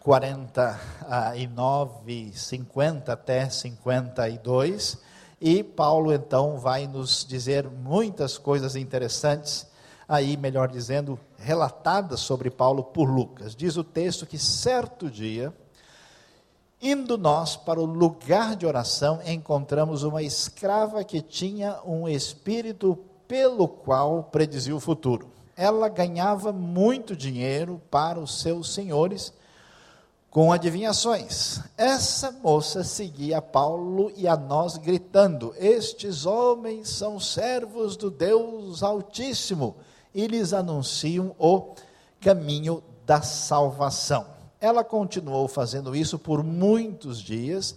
49, 0.00 2.32
50 2.34 3.12
até 3.12 3.48
52, 3.48 4.98
e 5.40 5.62
Paulo 5.62 6.12
então 6.12 6.58
vai 6.58 6.86
nos 6.86 7.24
dizer 7.24 7.68
muitas 7.68 8.38
coisas 8.38 8.76
interessantes, 8.76 9.66
aí, 10.08 10.36
melhor 10.36 10.68
dizendo, 10.68 11.18
relatadas 11.38 12.20
sobre 12.20 12.50
Paulo 12.50 12.84
por 12.84 13.08
Lucas. 13.08 13.54
Diz 13.54 13.76
o 13.76 13.84
texto 13.84 14.26
que 14.26 14.38
certo 14.38 15.10
dia, 15.10 15.52
Indo 16.86 17.16
nós 17.16 17.56
para 17.56 17.80
o 17.80 17.86
lugar 17.86 18.54
de 18.54 18.66
oração, 18.66 19.18
encontramos 19.24 20.02
uma 20.02 20.22
escrava 20.22 21.02
que 21.02 21.22
tinha 21.22 21.80
um 21.82 22.06
espírito 22.06 22.98
pelo 23.26 23.66
qual 23.66 24.24
predizia 24.24 24.76
o 24.76 24.80
futuro. 24.80 25.30
Ela 25.56 25.88
ganhava 25.88 26.52
muito 26.52 27.16
dinheiro 27.16 27.80
para 27.90 28.20
os 28.20 28.38
seus 28.42 28.74
senhores 28.74 29.32
com 30.28 30.52
adivinhações. 30.52 31.58
Essa 31.74 32.30
moça 32.30 32.84
seguia 32.84 33.40
Paulo 33.40 34.12
e 34.14 34.28
a 34.28 34.36
nós 34.36 34.76
gritando: 34.76 35.54
Estes 35.56 36.26
homens 36.26 36.90
são 36.90 37.18
servos 37.18 37.96
do 37.96 38.10
Deus 38.10 38.82
Altíssimo 38.82 39.76
e 40.14 40.26
lhes 40.26 40.52
anunciam 40.52 41.34
o 41.38 41.74
caminho 42.20 42.82
da 43.04 43.20
salvação. 43.20 44.26
Ela 44.60 44.84
continuou 44.84 45.48
fazendo 45.48 45.94
isso 45.94 46.18
por 46.18 46.42
muitos 46.42 47.20
dias. 47.20 47.76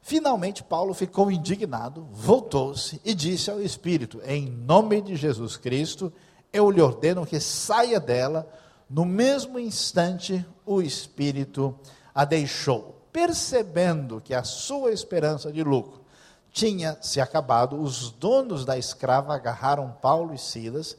Finalmente, 0.00 0.62
Paulo 0.62 0.94
ficou 0.94 1.30
indignado, 1.30 2.06
voltou-se 2.12 3.00
e 3.04 3.14
disse 3.14 3.50
ao 3.50 3.60
Espírito: 3.60 4.20
Em 4.24 4.48
nome 4.48 5.00
de 5.00 5.16
Jesus 5.16 5.56
Cristo, 5.56 6.12
eu 6.52 6.70
lhe 6.70 6.80
ordeno 6.80 7.26
que 7.26 7.40
saia 7.40 7.98
dela. 7.98 8.48
No 8.88 9.04
mesmo 9.04 9.58
instante, 9.58 10.46
o 10.64 10.80
Espírito 10.80 11.74
a 12.14 12.24
deixou. 12.24 12.96
Percebendo 13.12 14.20
que 14.20 14.32
a 14.32 14.44
sua 14.44 14.92
esperança 14.92 15.50
de 15.50 15.62
lucro 15.62 16.00
tinha 16.52 16.96
se 17.02 17.20
acabado, 17.20 17.80
os 17.80 18.10
donos 18.10 18.64
da 18.64 18.78
escrava 18.78 19.34
agarraram 19.34 19.94
Paulo 20.00 20.32
e 20.32 20.38
Silas 20.38 20.96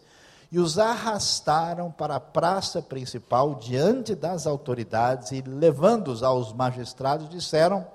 e 0.52 0.58
os 0.58 0.80
arrastaram 0.80 1.92
para 1.92 2.16
a 2.16 2.20
praça 2.20 2.82
principal 2.82 3.56
diante 3.56 4.16
das 4.16 4.48
autoridades 4.48 5.32
e, 5.32 5.42
levando-os 5.42 6.24
aos 6.24 6.52
magistrados, 6.54 7.30
disseram: 7.30 7.86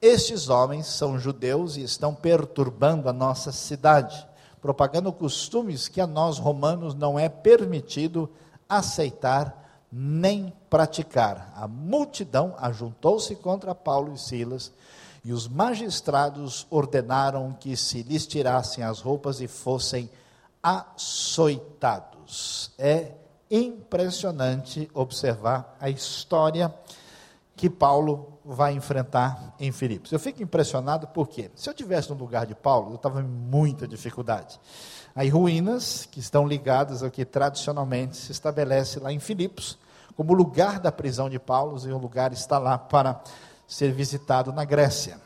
Estes 0.00 0.48
homens 0.48 0.86
são 0.86 1.18
judeus 1.18 1.76
e 1.76 1.82
estão 1.82 2.14
perturbando 2.14 3.08
a 3.08 3.12
nossa 3.12 3.50
cidade, 3.50 4.26
propagando 4.62 5.12
costumes 5.12 5.88
que 5.88 6.00
a 6.00 6.06
nós 6.06 6.38
romanos 6.38 6.94
não 6.94 7.18
é 7.18 7.28
permitido 7.28 8.30
aceitar 8.68 9.60
nem 9.92 10.52
praticar. 10.68 11.52
A 11.56 11.66
multidão 11.66 12.54
ajuntou-se 12.58 13.34
contra 13.34 13.74
Paulo 13.74 14.14
e 14.14 14.18
Silas 14.18 14.72
E 15.24 15.32
os 15.32 15.48
magistrados 15.48 16.66
ordenaram 16.70 17.54
que 17.58 17.76
se 17.76 18.02
lhes 18.02 18.26
tirassem 18.26 18.84
as 18.84 19.00
roupas 19.00 19.40
e 19.40 19.48
fossem 19.48 20.08
açoitados. 20.62 22.72
É 22.78 23.12
impressionante 23.50 24.88
observar 24.94 25.76
a 25.80 25.90
história 25.90 26.72
que 27.56 27.68
Paulo 27.68 28.38
vai 28.42 28.72
enfrentar 28.72 29.54
em 29.58 29.70
Filipos. 29.70 30.12
Eu 30.12 30.18
fico 30.18 30.42
impressionado 30.42 31.06
porque, 31.08 31.50
se 31.54 31.68
eu 31.68 31.74
tivesse 31.74 32.08
no 32.08 32.16
lugar 32.16 32.46
de 32.46 32.54
Paulo, 32.54 32.92
eu 32.92 32.94
estava 32.94 33.20
em 33.20 33.24
muita 33.24 33.86
dificuldade. 33.86 34.58
As 35.14 35.30
ruínas 35.30 36.08
que 36.10 36.20
estão 36.20 36.46
ligadas 36.46 37.02
ao 37.02 37.10
que 37.10 37.24
tradicionalmente 37.24 38.16
se 38.16 38.32
estabelece 38.32 38.98
lá 38.98 39.12
em 39.12 39.18
Filipos, 39.18 39.78
como 40.16 40.32
lugar 40.32 40.80
da 40.80 40.90
prisão 40.90 41.28
de 41.28 41.38
Paulo, 41.38 41.76
e 41.86 41.92
o 41.92 41.98
lugar 41.98 42.32
está 42.32 42.58
lá 42.58 42.78
para 42.78 43.20
ser 43.66 43.92
visitado 43.92 44.52
na 44.52 44.64
Grécia. 44.64 45.20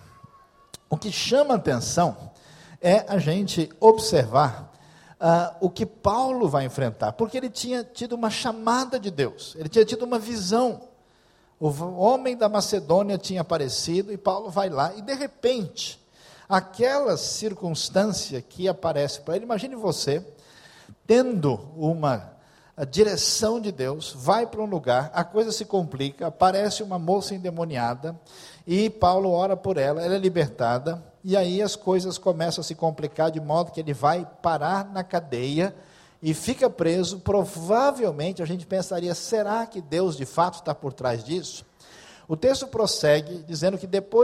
O 0.91 0.97
que 0.97 1.13
chama 1.13 1.55
atenção 1.55 2.33
é 2.81 3.05
a 3.09 3.19
gente 3.19 3.71
observar 3.79 4.74
uh, 5.21 5.57
o 5.61 5.71
que 5.71 5.87
Paulo 5.87 6.49
vai 6.49 6.65
enfrentar, 6.65 7.13
porque 7.13 7.37
ele 7.37 7.51
tinha 7.51 7.85
tido 7.85 8.15
uma 8.15 8.31
chamada 8.31 8.99
de 8.99 9.11
Deus, 9.11 9.55
ele 9.59 9.69
tinha 9.69 9.85
tido 9.85 10.05
uma 10.05 10.19
visão. 10.19 10.83
O 11.61 11.69
homem 11.99 12.37
da 12.37 12.49
Macedônia 12.49 13.17
tinha 13.17 13.41
aparecido 13.41 14.13
e 14.13 14.17
Paulo 14.17 14.51
vai 14.51 14.69
lá, 14.69 14.93
e 14.97 15.03
de 15.03 15.15
repente, 15.15 16.01
aquela 16.49 17.17
circunstância 17.17 18.43
que 18.43 18.69
aparece 18.69 19.21
para 19.21 19.37
ele, 19.37 19.45
imagine 19.45 19.75
você 19.77 20.25
tendo 21.07 21.61
uma 21.77 22.35
a 22.77 22.85
direção 22.85 23.61
de 23.61 23.71
Deus, 23.71 24.13
vai 24.17 24.47
para 24.47 24.61
um 24.61 24.67
lugar, 24.67 25.11
a 25.15 25.23
coisa 25.23 25.53
se 25.53 25.65
complica, 25.65 26.27
aparece 26.27 26.83
uma 26.83 26.99
moça 26.99 27.35
endemoniada, 27.35 28.19
e 28.67 28.91
Paulo 28.91 29.31
ora 29.31 29.57
por 29.57 29.77
ela, 29.77 30.03
ela 30.03 30.17
é 30.17 30.19
libertada, 30.19 31.01
e 31.25 31.37
aí 31.39 31.63
as 31.63 31.75
coisas 31.75 32.19
começam 32.19 32.61
a 32.61 32.65
se 32.65 32.75
complicar 32.75 33.31
de 33.31 33.41
modo 33.41 33.73
que 33.73 33.81
ele 33.81 33.95
vai 33.95 34.29
parar 34.43 34.85
na 34.93 35.03
cadeia 35.03 35.75
e 36.23 36.35
fica 36.35 36.69
preso. 36.69 37.19
Provavelmente 37.21 38.43
a 38.43 38.47
gente 38.47 38.67
pensaria: 38.67 39.15
será 39.15 39.67
que 39.67 39.81
Deus 39.81 40.17
de 40.17 40.27
fato 40.27 40.57
está 40.57 40.75
por 40.75 40.93
trás 40.93 41.25
disso? 41.25 41.65
O 42.29 42.37
texto 42.37 42.67
prossegue 42.67 43.43
dizendo 43.47 43.79
que 43.79 43.87
depois 43.87 44.23